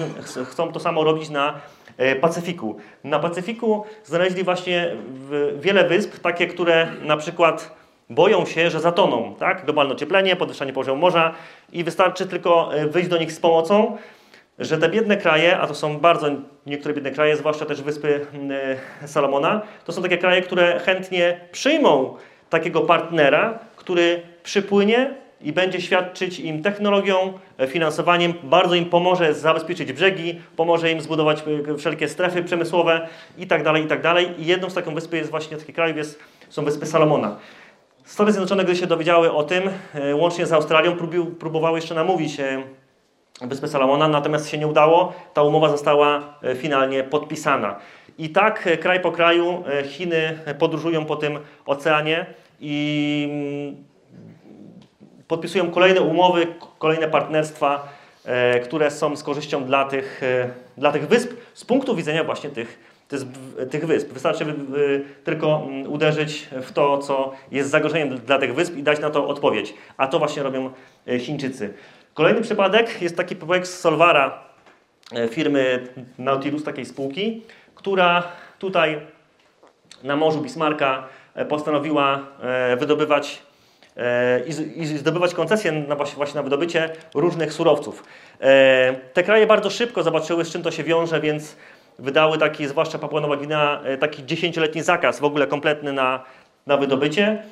chcą 0.50 0.72
to 0.72 0.80
samo 0.80 1.04
robić 1.04 1.30
na 1.30 1.54
e, 1.98 2.16
Pacyfiku. 2.16 2.78
Na 3.04 3.20
Pacyfiku 3.20 3.86
znaleźli 4.04 4.44
właśnie 4.44 4.96
wiele 5.60 5.88
wysp, 5.88 6.20
takie, 6.20 6.48
które 6.48 6.88
na 7.02 7.18
przykład 7.18 7.76
boją 8.10 8.46
się, 8.46 8.70
że 8.70 8.80
zatoną, 8.80 9.36
tak? 9.40 9.66
Globalne 9.66 9.94
ocieplenie, 9.94 10.36
podwyższanie 10.36 10.74
poziomu 10.74 11.02
morza 11.02 11.34
i 11.72 11.84
wystarczy 11.84 12.26
tylko 12.26 12.70
wyjść 12.90 13.10
do 13.10 13.18
nich 13.18 13.32
z 13.32 13.40
pomocą, 13.40 13.98
że 14.60 14.78
te 14.78 14.90
biedne 14.90 15.18
kraje, 15.18 15.60
a 15.60 15.68
to 15.68 15.76
są 15.76 16.00
bardzo 16.00 16.28
niektóre 16.66 16.94
biedne 16.94 17.12
kraje, 17.12 17.38
zwłaszcza 17.38 17.66
też 17.66 17.82
wyspy 17.82 18.26
Salomona, 19.06 19.62
to 19.86 19.92
są 19.92 20.02
takie 20.02 20.18
kraje, 20.18 20.42
które 20.42 20.80
chętnie 20.80 21.40
przyjmą 21.52 22.18
takiego 22.54 22.82
partnera, 22.82 23.60
który 23.76 24.22
przypłynie 24.44 25.24
i 25.44 25.54
będzie 25.54 25.82
świadczyć 25.82 26.39
im 26.39 26.63
technologią, 26.63 27.34
e, 27.58 27.68
finansowaniem, 27.68 28.34
bardzo 28.44 28.76
im 28.76 28.86
pomoże 28.86 29.34
zabezpieczyć 29.34 29.94
brzegi, 29.94 30.42
pomoże 30.56 30.92
im 30.92 31.02
zbudować 31.02 31.44
e, 31.74 31.78
wszelkie 31.78 32.08
strefy 32.08 32.44
przemysłowe 32.44 33.08
itd. 33.38 33.63
Tak 33.63 33.78
itd. 33.78 34.02
Tak 34.02 34.39
I 34.39 34.46
jedną 34.46 34.70
z 34.70 34.74
taką 34.74 34.96
wyspy 34.96 35.18
jest 35.18 35.32
właśnie 35.32 35.58
takich 35.58 35.76
krajów 35.76 35.98
jest, 35.98 36.20
są 36.50 36.66
wyspy 36.66 36.86
Salomona. 36.86 37.38
Stany 38.06 38.32
Zjednoczone, 38.32 38.63
gdy 38.63 38.76
się 38.76 38.88
dowiedziały 38.88 39.32
o 39.32 39.44
tym, 39.44 39.63
e, 39.94 40.16
łącznie 40.16 40.46
z 40.46 40.54
Australią, 40.54 40.98
próbowały 41.39 41.78
jeszcze 41.78 41.96
namówić 41.96 42.38
Wyspę 43.42 43.68
Salomona, 43.68 44.08
natomiast 44.08 44.50
się 44.50 44.58
nie 44.58 44.68
udało. 44.68 45.13
Ta 45.34 45.44
umowa 45.44 45.70
została 45.70 46.39
finalnie 46.56 47.04
podpisana. 47.04 47.76
I 48.18 48.30
tak 48.30 48.80
kraj 48.80 49.00
po 49.00 49.12
kraju 49.12 49.63
Chiny 49.86 50.39
podróżują 50.60 51.06
po 51.06 51.16
tym 51.16 51.39
oceanie 51.66 52.26
i 52.65 53.28
mm, 53.32 53.84
podpisują 55.28 55.71
kolejne 55.71 56.02
umowy, 56.02 56.47
kolejne 56.80 57.08
partnerstwa, 57.08 57.93
e, 58.26 58.60
które 58.60 58.91
są 58.91 59.15
z 59.15 59.23
korzyścią 59.23 59.63
dla 59.63 59.86
tych, 59.86 60.23
e, 60.23 60.49
dla 60.78 60.91
tych 60.91 61.08
wysp 61.08 61.32
z 61.54 61.65
punktu 61.65 61.95
widzenia 61.95 62.23
właśnie 62.23 62.49
tych, 62.49 62.93
tych 63.71 63.86
wysp. 63.86 64.13
Wystarczy 64.13 64.45
tylko 65.23 65.63
mm, 65.65 65.91
uderzyć 65.91 66.49
w 66.62 66.71
to, 66.71 66.97
co 66.97 67.34
jest 67.52 67.69
zagrożeniem 67.69 68.17
dla 68.17 68.39
tych 68.39 68.56
wysp 68.56 68.76
i 68.76 68.84
dać 68.84 68.99
na 68.99 69.10
to 69.10 69.28
odpowiedź. 69.28 69.73
A 69.97 70.08
to 70.08 70.19
właśnie 70.19 70.43
robią 70.43 70.69
e, 71.08 71.19
Chińczycy. 71.19 71.73
Kolejny 72.13 72.41
przypadek 72.41 73.02
jest 73.02 73.17
taki 73.17 73.36
projekt 73.36 73.67
Solvara, 73.67 74.43
firmy 75.30 75.88
Nautilus, 76.17 76.63
takiej 76.63 76.86
spółki, 76.86 77.41
która 77.76 78.23
tutaj 78.60 78.99
na 80.04 80.15
Morzu 80.15 80.41
Bismarcka 80.41 81.04
E, 81.04 81.23
postanowiła 81.50 82.19
e, 82.41 82.78
wydobywać 82.78 83.41
e, 83.98 84.39
i 84.76 84.86
zdobywać 84.86 85.34
koncesje 85.34 85.72
na 85.72 85.96
właśnie 85.96 86.36
na 86.36 86.43
wydobycie 86.43 86.89
różnych 87.15 87.54
surowców. 87.54 88.04
Te 89.13 89.24
kraje 89.24 89.48
bardzo 89.48 89.69
szybko 89.69 90.04
zobaczyły, 90.04 90.46
z 90.46 90.52
czym 90.52 90.63
to 90.63 90.72
się 90.72 90.84
wiąże, 90.84 91.22
więc 91.22 91.56
wydały 92.00 92.38
taki, 92.38 92.67
zwłaszcza 92.67 93.00
Papua 93.00 93.22
Nowa 93.22 93.38
Gwinea, 93.38 93.82
taki 94.00 94.26
dziesięcioletni 94.26 94.82
zakaz 94.82 95.19
w 95.19 95.24
ogóle 95.24 95.48
kompletny 95.48 95.93
na, 95.93 96.24
na 96.67 96.78
wydobycie. 96.78 97.43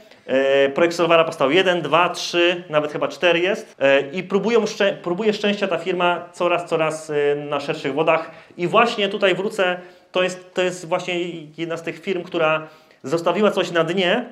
Projekt 0.73 0.95
Solvara 0.95 1.23
powstał 1.23 1.51
1, 1.51 1.81
2, 1.81 2.09
3, 2.09 2.63
nawet 2.69 2.91
chyba 2.91 3.07
4 3.07 3.39
jest 3.39 3.75
i 4.13 4.23
próbują, 4.23 4.65
próbuje 5.03 5.33
szczęścia 5.33 5.67
ta 5.67 5.77
firma 5.77 6.29
coraz, 6.33 6.69
coraz 6.69 7.11
na 7.49 7.59
szerszych 7.59 7.93
wodach 7.93 8.31
i 8.57 8.67
właśnie 8.67 9.09
tutaj 9.09 9.35
wrócę, 9.35 9.79
to 10.11 10.23
jest, 10.23 10.53
to 10.53 10.61
jest 10.61 10.87
właśnie 10.87 11.29
jedna 11.57 11.77
z 11.77 11.83
tych 11.83 11.99
firm, 11.99 12.23
która 12.23 12.67
zostawiła 13.03 13.51
coś 13.51 13.71
na 13.71 13.83
dnie 13.83 14.25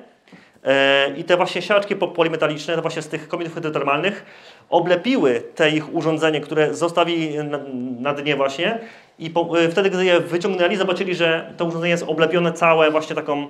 e, 0.64 1.10
i 1.16 1.24
te 1.24 1.36
właśnie 1.36 1.62
siaczki 1.62 1.96
polimetaliczne, 1.96 2.76
to 2.76 2.82
właśnie 2.82 3.02
z 3.02 3.08
tych 3.08 3.28
kominów 3.28 3.54
hydrotermalnych, 3.54 4.24
oblepiły 4.70 5.42
te 5.54 5.70
ich 5.70 5.94
urządzenie, 5.94 6.40
które 6.40 6.74
zostawili 6.74 7.38
na, 8.00 8.14
dnie 8.14 8.36
właśnie 8.36 8.78
i 9.18 9.30
po, 9.30 9.60
e, 9.60 9.68
wtedy, 9.68 9.90
gdy 9.90 10.04
je 10.04 10.20
wyciągnęli, 10.20 10.76
zobaczyli, 10.76 11.14
że 11.14 11.54
to 11.56 11.64
urządzenie 11.64 11.90
jest 11.90 12.04
oblepione 12.06 12.52
całe 12.52 12.90
właśnie 12.90 13.16
taką 13.16 13.48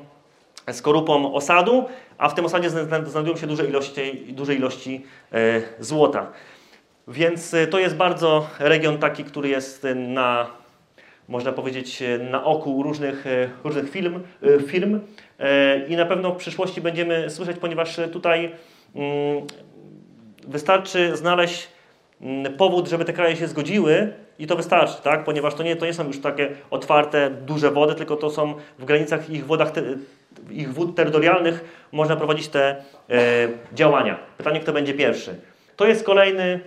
skorupą 0.72 1.34
osadu, 1.34 1.84
a 2.18 2.28
w 2.28 2.34
tym 2.34 2.44
osadzie 2.44 2.70
znajdują 3.06 3.36
się 3.36 3.46
duże 3.46 3.64
ilości, 3.64 4.24
duże 4.28 4.54
ilości 4.54 5.04
e, 5.32 5.62
złota. 5.78 6.26
Więc 7.08 7.54
to 7.70 7.78
jest 7.78 7.96
bardzo 7.96 8.46
region 8.58 8.98
taki, 8.98 9.24
który 9.24 9.48
jest 9.48 9.86
na 9.94 10.59
można 11.30 11.52
powiedzieć, 11.52 12.02
e, 12.02 12.18
na 12.18 12.44
oku 12.44 12.82
różnych, 12.82 13.26
e, 13.26 13.48
różnych 13.64 13.90
film, 13.90 14.20
e, 14.42 14.60
firm 14.60 15.00
i 15.88 15.96
na 15.96 16.06
pewno 16.06 16.32
w 16.32 16.36
przyszłości 16.36 16.80
będziemy 16.80 17.30
słyszeć, 17.30 17.58
ponieważ 17.58 18.00
tutaj 18.12 18.52
mm, 18.94 19.46
wystarczy 20.46 21.16
znaleźć 21.16 21.68
mm, 22.20 22.56
powód, 22.56 22.88
żeby 22.88 23.04
te 23.04 23.12
kraje 23.12 23.36
się 23.36 23.46
zgodziły 23.46 24.12
i 24.38 24.46
to 24.46 24.56
wystarczy, 24.56 25.02
tak? 25.02 25.24
ponieważ 25.24 25.54
to 25.54 25.62
nie, 25.62 25.76
to 25.76 25.86
nie 25.86 25.94
są 25.94 26.06
już 26.06 26.20
takie 26.20 26.50
otwarte, 26.70 27.30
duże 27.30 27.70
wody, 27.70 27.94
tylko 27.94 28.16
to 28.16 28.30
są 28.30 28.54
w 28.78 28.84
granicach 28.84 29.30
ich 29.30 29.46
wodach, 29.46 29.72
ich 30.50 30.74
wód 30.74 30.96
terytorialnych 30.96 31.86
można 31.92 32.16
prowadzić 32.16 32.48
te 32.48 32.82
działania. 33.72 34.18
Pytanie, 34.38 34.60
kto 34.60 34.72
będzie 34.72 34.94
pierwszy. 34.94 35.40
To 35.76 35.86
jest 35.86 36.04
kolejny 36.04 36.60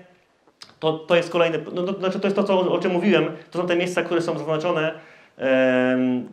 to, 0.83 0.93
to 0.93 1.15
jest 1.15 1.29
kolejny, 1.29 1.59
no, 1.73 1.83
to, 1.83 1.99
znaczy 1.99 2.19
to 2.19 2.27
jest 2.27 2.35
to, 2.35 2.43
co, 2.43 2.71
o 2.71 2.79
czym 2.79 2.91
mówiłem, 2.91 3.25
to 3.51 3.59
są 3.59 3.67
te 3.67 3.75
miejsca, 3.75 4.03
które 4.03 4.21
są 4.21 4.37
zaznaczone, 4.37 4.93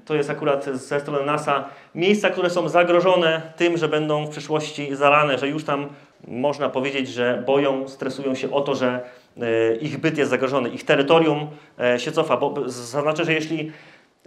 to 0.05 0.15
jest 0.15 0.31
akurat 0.31 0.65
ze 0.65 1.01
strony 1.01 1.27
NASA, 1.27 1.65
miejsca, 1.95 2.31
które 2.31 2.51
są 2.51 2.69
zagrożone 2.69 3.43
tym, 3.57 3.77
że 3.77 3.89
będą 3.89 4.27
w 4.27 4.31
przyszłości 4.31 4.97
zalane, 4.97 5.39
że 5.39 5.49
już 5.49 5.65
tam 5.65 5.89
można 6.29 6.69
powiedzieć, 6.69 7.09
że 7.09 7.43
boją, 7.47 7.89
stresują 7.89 8.35
się 8.35 8.51
o 8.51 8.61
to, 8.61 8.75
że 8.75 9.01
e, 9.41 9.77
ich 9.77 9.99
byt 9.99 10.19
jest 10.19 10.31
zagrożony, 10.31 10.69
ich 10.69 10.85
terytorium 10.85 11.51
e, 11.81 11.99
się 11.99 12.13
cofa, 12.13 12.37
bo 12.37 12.69
zaznaczę, 12.71 13.25
że 13.25 13.33
jeśli 13.33 13.73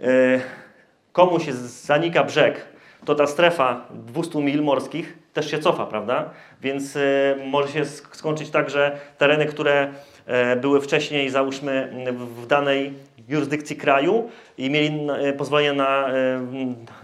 e, 0.00 0.06
komuś 1.12 1.44
zanika 1.48 2.24
brzeg, 2.24 2.64
to 3.04 3.14
ta 3.14 3.26
strefa 3.26 3.86
200 3.90 4.38
mil 4.38 4.62
morskich 4.62 5.18
też 5.32 5.50
się 5.50 5.58
cofa, 5.58 5.86
prawda? 5.86 6.30
Więc 6.60 6.98
może 7.46 7.68
się 7.68 7.84
skończyć 7.84 8.50
tak, 8.50 8.70
że 8.70 8.98
tereny, 9.18 9.46
które 9.46 9.92
były 10.60 10.80
wcześniej, 10.80 11.30
załóżmy, 11.30 11.92
w 12.42 12.46
danej 12.46 12.92
jurysdykcji 13.28 13.76
kraju 13.76 14.30
i 14.58 14.70
mieli 14.70 15.08
e, 15.10 15.32
pozwolenie 15.32 15.72
na, 15.72 16.08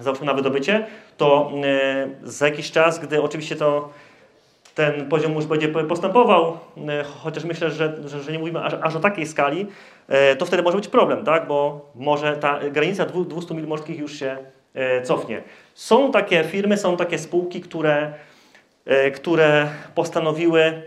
załóżmy, 0.00 0.26
na 0.26 0.34
wydobycie, 0.34 0.86
to 1.16 1.52
za 2.22 2.48
jakiś 2.48 2.70
czas, 2.70 2.98
gdy 2.98 3.22
oczywiście 3.22 3.56
to 3.56 3.88
ten 4.74 5.08
poziom 5.08 5.34
już 5.34 5.46
będzie 5.46 5.68
postępował, 5.68 6.58
chociaż 7.22 7.44
myślę, 7.44 7.70
że, 7.70 8.08
że, 8.08 8.22
że 8.22 8.32
nie 8.32 8.38
mówimy 8.38 8.64
aż, 8.64 8.74
aż, 8.82 8.96
o 8.96 9.00
takiej 9.00 9.26
skali, 9.26 9.66
to 10.38 10.46
wtedy 10.46 10.62
może 10.62 10.76
być 10.76 10.88
problem, 10.88 11.24
tak? 11.24 11.46
bo 11.46 11.90
może 11.94 12.36
ta 12.36 12.60
granica 12.70 13.06
200 13.06 13.54
mil 13.54 13.66
morskich 13.66 13.98
już 13.98 14.18
się 14.18 14.36
cofnie. 15.02 15.42
Są 15.74 16.12
takie 16.12 16.44
firmy, 16.44 16.76
są 16.76 16.96
takie 16.96 17.18
spółki, 17.18 17.60
które, 17.60 18.12
które 19.14 19.68
postanowiły 19.94 20.82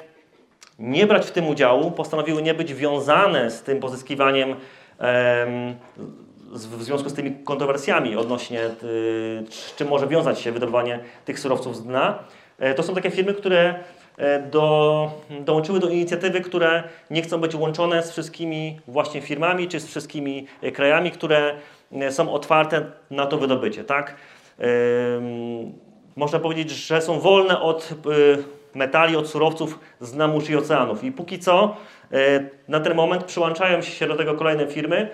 nie 0.79 1.07
brać 1.07 1.25
w 1.25 1.31
tym 1.31 1.47
udziału, 1.47 1.91
postanowiły 1.91 2.41
nie 2.41 2.53
być 2.53 2.73
wiązane 2.73 3.51
z 3.51 3.61
tym 3.61 3.79
pozyskiwaniem 3.79 4.55
w 6.53 6.83
związku 6.83 7.09
z 7.09 7.13
tymi 7.13 7.35
kontrowersjami 7.43 8.15
odnośnie, 8.15 8.59
czym 9.75 9.87
może 9.87 10.07
wiązać 10.07 10.39
się 10.39 10.51
wydobywanie 10.51 10.99
tych 11.25 11.39
surowców 11.39 11.75
z 11.75 11.83
dna. 11.83 12.19
E, 12.59 12.73
to 12.73 12.83
są 12.83 12.95
takie 12.95 13.11
firmy, 13.11 13.33
które 13.33 13.75
e, 14.17 14.39
do, 14.41 15.11
dołączyły 15.39 15.79
do 15.79 15.89
inicjatywy, 15.89 16.41
które 16.41 16.83
nie 17.09 17.21
chcą 17.21 17.41
być 17.41 17.55
łączone 17.55 18.03
z 18.03 18.11
wszystkimi 18.11 18.79
właśnie 18.87 19.21
firmami 19.21 19.67
czy 19.67 19.79
z 19.79 19.87
wszystkimi 19.87 20.47
e, 20.61 20.71
krajami, 20.71 21.11
które 21.11 21.55
są 22.09 22.33
otwarte 22.33 22.85
na 23.11 23.25
to 23.25 23.37
wydobycie. 23.37 23.83
Tak? 23.83 24.15
Można 26.15 26.39
powiedzieć, 26.39 26.71
że 26.71 27.01
są 27.01 27.19
wolne 27.19 27.61
od 27.61 27.93
metali, 28.75 29.15
od 29.15 29.27
surowców 29.27 29.79
z 29.99 30.15
namórz 30.15 30.49
i 30.49 30.55
oceanów. 30.55 31.03
I 31.03 31.11
póki 31.11 31.39
co 31.39 31.75
e, 32.11 32.17
na 32.67 32.79
ten 32.79 32.95
moment 32.95 33.23
przyłączają 33.23 33.81
się 33.81 34.07
do 34.07 34.15
tego 34.15 34.33
kolejne 34.33 34.67
firmy. 34.67 35.09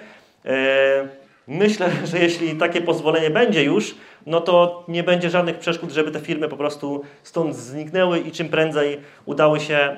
E, 0.45 1.07
myślę, 1.47 1.89
że 2.05 2.19
jeśli 2.19 2.55
takie 2.55 2.81
pozwolenie 2.81 3.29
będzie 3.29 3.63
już, 3.63 3.95
no 4.25 4.41
to 4.41 4.85
nie 4.87 5.03
będzie 5.03 5.29
żadnych 5.29 5.59
przeszkód, 5.59 5.91
żeby 5.91 6.11
te 6.11 6.19
firmy 6.19 6.47
po 6.47 6.57
prostu 6.57 7.01
stąd 7.23 7.55
zniknęły 7.55 8.19
i 8.19 8.31
czym 8.31 8.49
prędzej 8.49 8.99
udały 9.25 9.59
się 9.59 9.75
e, 9.75 9.97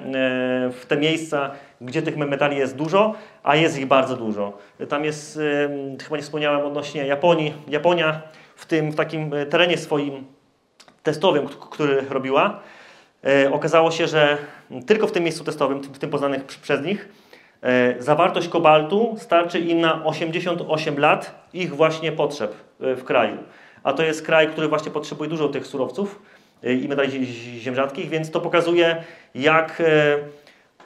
w 0.72 0.86
te 0.88 0.98
miejsca, 0.98 1.52
gdzie 1.82 2.02
tych 2.02 2.18
metali 2.18 2.58
jest 2.58 2.76
dużo, 2.76 3.14
a 3.44 3.56
jest 3.56 3.80
ich 3.80 3.86
bardzo 3.86 4.18
dużo. 4.18 4.58
Tam 4.90 5.06
jest, 5.06 5.40
chyba 6.04 6.18
nie 6.18 6.24
wspomniałem 6.24 6.66
odnośnie 6.66 7.08
Japonii. 7.08 7.54
Japonia 7.68 8.22
w 8.56 8.66
tym 8.66 8.92
w 8.92 8.96
takim 8.96 9.32
terenie 9.50 9.78
swoim 9.78 10.26
testowym, 11.04 11.48
który 11.48 12.02
robiła, 12.10 12.60
okazało 13.52 13.92
się, 13.92 14.08
że 14.08 14.38
tylko 14.88 15.08
w 15.08 15.12
tym 15.12 15.24
miejscu 15.24 15.44
testowym, 15.44 15.82
w 15.82 16.00
tym 16.00 16.10
poznanych 16.10 16.46
przez 16.46 16.82
nich, 16.82 17.10
e, 17.62 17.96
zawartość 18.00 18.48
kobaltu 18.48 19.16
starczy 19.18 19.60
im 19.60 19.82
na 19.82 20.06
88 20.06 21.00
lat 21.00 21.48
ich 21.54 21.76
właśnie 21.76 22.12
potrzeb 22.12 22.54
e, 22.82 22.96
w 22.96 23.04
kraju. 23.04 23.38
A 23.84 23.94
to 23.94 24.04
jest 24.04 24.26
kraj, 24.26 24.48
który 24.48 24.68
właśnie 24.68 24.92
potrzebuje 24.92 25.30
dużo 25.30 25.50
tych 25.50 25.68
surowców 25.68 26.22
i 26.64 26.88
metali 26.88 27.26
ziem 27.60 27.76
rzadkich, 27.76 28.10
więc 28.10 28.32
to 28.32 28.42
pokazuje, 28.42 29.04
jak 29.36 29.84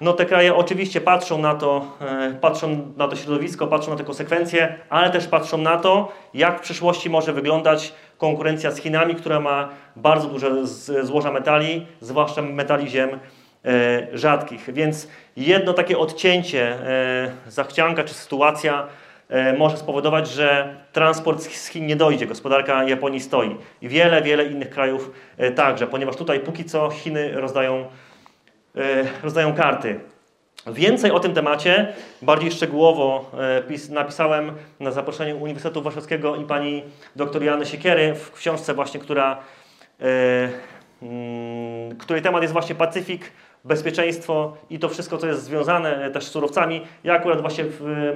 no 0.02 0.14
te 0.14 0.26
kraje 0.26 0.56
oczywiście 0.56 1.02
patrzą 1.02 1.38
na 1.38 1.56
to, 1.56 1.98
patrzą 2.42 2.94
na 2.98 3.08
to 3.08 3.16
środowisko, 3.16 3.68
patrzą 3.68 3.92
na 3.92 3.98
te 3.98 4.04
konsekwencje, 4.04 4.76
ale 4.90 5.10
też 5.10 5.28
patrzą 5.28 5.58
na 5.58 5.78
to, 5.78 6.12
jak 6.34 6.60
w 6.60 6.62
przyszłości 6.62 7.10
może 7.10 7.34
wyglądać 7.34 7.94
konkurencja 8.18 8.72
z 8.72 8.78
Chinami, 8.78 9.16
która 9.16 9.40
ma 9.40 9.70
bardzo 9.96 10.28
duże 10.28 10.68
złoża 11.02 11.32
metali, 11.32 11.88
zwłaszcza 12.02 12.42
metali 12.42 12.90
ziem 12.90 13.10
e, 13.10 13.18
rzadkich. 14.14 14.74
Więc 14.74 15.08
jedno 15.38 15.74
takie 15.74 15.98
odcięcie, 15.98 16.68
e, 16.68 17.32
zachcianka 17.48 18.04
czy 18.04 18.14
sytuacja 18.14 18.88
e, 19.30 19.54
może 19.54 19.78
spowodować, 19.78 20.30
że 20.30 20.76
transport 20.94 21.42
z 21.42 21.68
Chin 21.68 21.86
nie 21.86 21.96
dojdzie, 21.96 22.28
gospodarka 22.28 22.84
Japonii 22.84 23.20
stoi. 23.20 23.58
I 23.82 23.90
wiele, 23.90 24.22
wiele 24.22 24.46
innych 24.46 24.70
krajów 24.70 25.12
także, 25.56 25.88
ponieważ 25.88 26.16
tutaj 26.16 26.40
póki 26.40 26.66
co 26.66 26.90
Chiny 26.90 27.32
rozdają, 27.42 27.86
rozdają 29.24 29.54
karty. 29.54 30.00
Więcej 30.68 31.12
o 31.12 31.20
tym 31.20 31.34
temacie, 31.34 31.94
bardziej 32.22 32.52
szczegółowo 32.52 33.32
e, 33.90 33.94
napisałem 33.94 34.52
na 34.80 34.92
zaproszeniu 34.92 35.38
Uniwersytetu 35.38 35.82
Warszawskiego 35.82 36.36
i 36.36 36.44
pani 36.44 36.84
dr 37.16 37.44
Jany 37.44 37.66
Siekiery 37.66 38.16
w 38.16 38.32
książce 38.32 38.74
właśnie, 38.74 39.00
która, 39.00 39.38
e, 40.02 40.06
mm, 41.02 41.98
której 41.98 42.22
temat 42.22 42.42
jest 42.42 42.54
właśnie 42.54 42.76
Pacyfik, 42.76 43.32
bezpieczeństwo 43.66 44.58
i 44.70 44.80
to 44.80 44.90
wszystko, 44.90 45.18
co 45.18 45.28
jest 45.28 45.44
związane 45.44 46.12
też 46.12 46.24
z 46.24 46.32
surowcami. 46.32 46.82
Ja 47.04 47.14
akurat 47.14 47.42
właśnie 47.42 47.66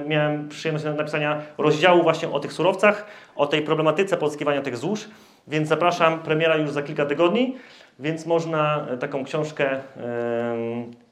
miałem 0.06 0.48
przyjemność 0.48 0.84
napisania 0.96 1.42
rozdziału 1.58 2.02
właśnie 2.02 2.28
o 2.28 2.40
tych 2.40 2.52
surowcach, 2.52 3.06
o 3.36 3.46
tej 3.46 3.62
problematyce 3.62 4.16
pozyskiwania 4.16 4.62
tych 4.62 4.76
złóż, 4.76 5.08
więc 5.48 5.68
zapraszam, 5.68 6.18
premiera 6.18 6.56
już 6.56 6.70
za 6.70 6.82
kilka 6.82 7.06
tygodni. 7.06 7.56
Więc 8.00 8.26
można 8.26 8.86
e, 8.90 8.96
taką 8.96 9.24
książkę 9.24 9.80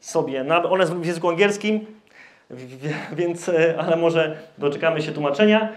sobie, 0.00 0.44
ona 0.70 0.82
jest 0.82 0.94
w 0.94 1.06
języku 1.06 1.28
angielskim, 1.28 1.86
więc, 3.18 3.48
e, 3.48 3.74
ale 3.78 3.96
może 3.96 4.36
doczekamy 4.58 5.02
się 5.02 5.12
tłumaczenia. 5.12 5.72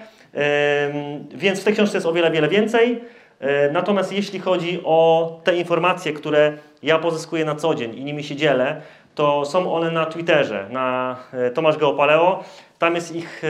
Więc 1.35 1.61
w 1.61 1.63
tej 1.63 1.73
książce 1.73 1.97
jest 1.97 2.07
o 2.07 2.13
wiele, 2.13 2.31
wiele 2.31 2.47
więcej. 2.47 3.01
E, 3.39 3.71
natomiast 3.71 4.13
jeśli 4.13 4.39
chodzi 4.39 4.81
o 4.83 5.39
te 5.43 5.55
informacje, 5.55 6.13
które 6.13 6.53
ja 6.83 6.99
pozyskuję 6.99 7.45
na 7.45 7.55
co 7.55 7.75
dzień 7.75 7.95
i 7.95 8.03
nimi 8.03 8.23
się 8.23 8.35
dzielę, 8.35 8.81
to 9.15 9.45
są 9.45 9.73
one 9.73 9.91
na 9.91 10.05
Twitterze, 10.05 10.67
na 10.69 11.15
Tomasz 11.53 11.77
Geopaleo. 11.77 12.43
Tam 12.79 12.95
jest 12.95 13.15
ich 13.15 13.41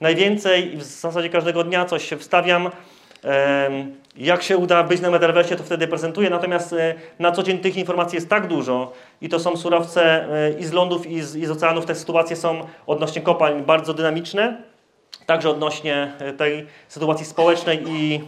najwięcej 0.00 0.74
i 0.74 0.76
w 0.76 0.82
zasadzie 0.82 1.28
każdego 1.28 1.64
dnia 1.64 1.84
coś 1.84 2.08
się 2.08 2.16
wstawiam. 2.16 2.70
Jak 4.16 4.42
się 4.42 4.56
uda 4.56 4.82
być 4.82 5.00
na 5.00 5.10
Metaversie, 5.10 5.56
to 5.56 5.64
wtedy 5.64 5.88
prezentuję. 5.88 6.30
Natomiast 6.30 6.72
e, 6.72 6.94
na 7.18 7.32
co 7.32 7.42
dzień 7.42 7.58
tych 7.58 7.76
informacji 7.76 8.16
jest 8.16 8.28
tak 8.28 8.46
dużo 8.46 8.92
i 9.20 9.28
to 9.28 9.38
są 9.38 9.56
surowce 9.56 10.28
e, 10.28 10.52
i 10.52 10.64
z 10.64 10.72
lądów, 10.72 11.06
i 11.06 11.20
z, 11.20 11.36
i 11.36 11.46
z 11.46 11.50
oceanów. 11.50 11.86
Te 11.86 11.94
sytuacje 11.94 12.36
są 12.36 12.66
odnośnie 12.86 13.22
kopalń 13.22 13.62
bardzo 13.62 13.94
dynamiczne. 13.94 14.62
Także 15.26 15.50
odnośnie 15.50 16.12
e, 16.18 16.32
tej 16.32 16.66
sytuacji 16.88 17.26
społecznej 17.26 17.84
i, 17.88 18.20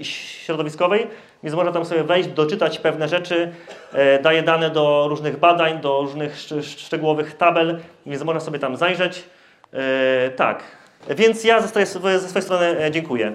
i 0.00 0.04
środowiskowej. 0.04 1.06
Więc 1.42 1.56
można 1.56 1.72
tam 1.72 1.84
sobie 1.84 2.04
wejść, 2.04 2.28
doczytać 2.28 2.78
pewne 2.78 3.08
rzeczy. 3.08 3.52
Daję 4.22 4.42
dane 4.42 4.70
do 4.70 5.06
różnych 5.08 5.38
badań, 5.38 5.80
do 5.80 6.00
różnych 6.00 6.38
szczegółowych 6.62 7.36
tabel, 7.36 7.80
więc 8.06 8.22
można 8.22 8.40
sobie 8.40 8.58
tam 8.58 8.76
zajrzeć. 8.76 9.24
Tak. 10.36 10.62
Więc 11.10 11.44
ja 11.44 11.60
ze 11.60 11.68
swojej 11.68 12.42
strony 12.42 12.76
dziękuję. 12.90 13.32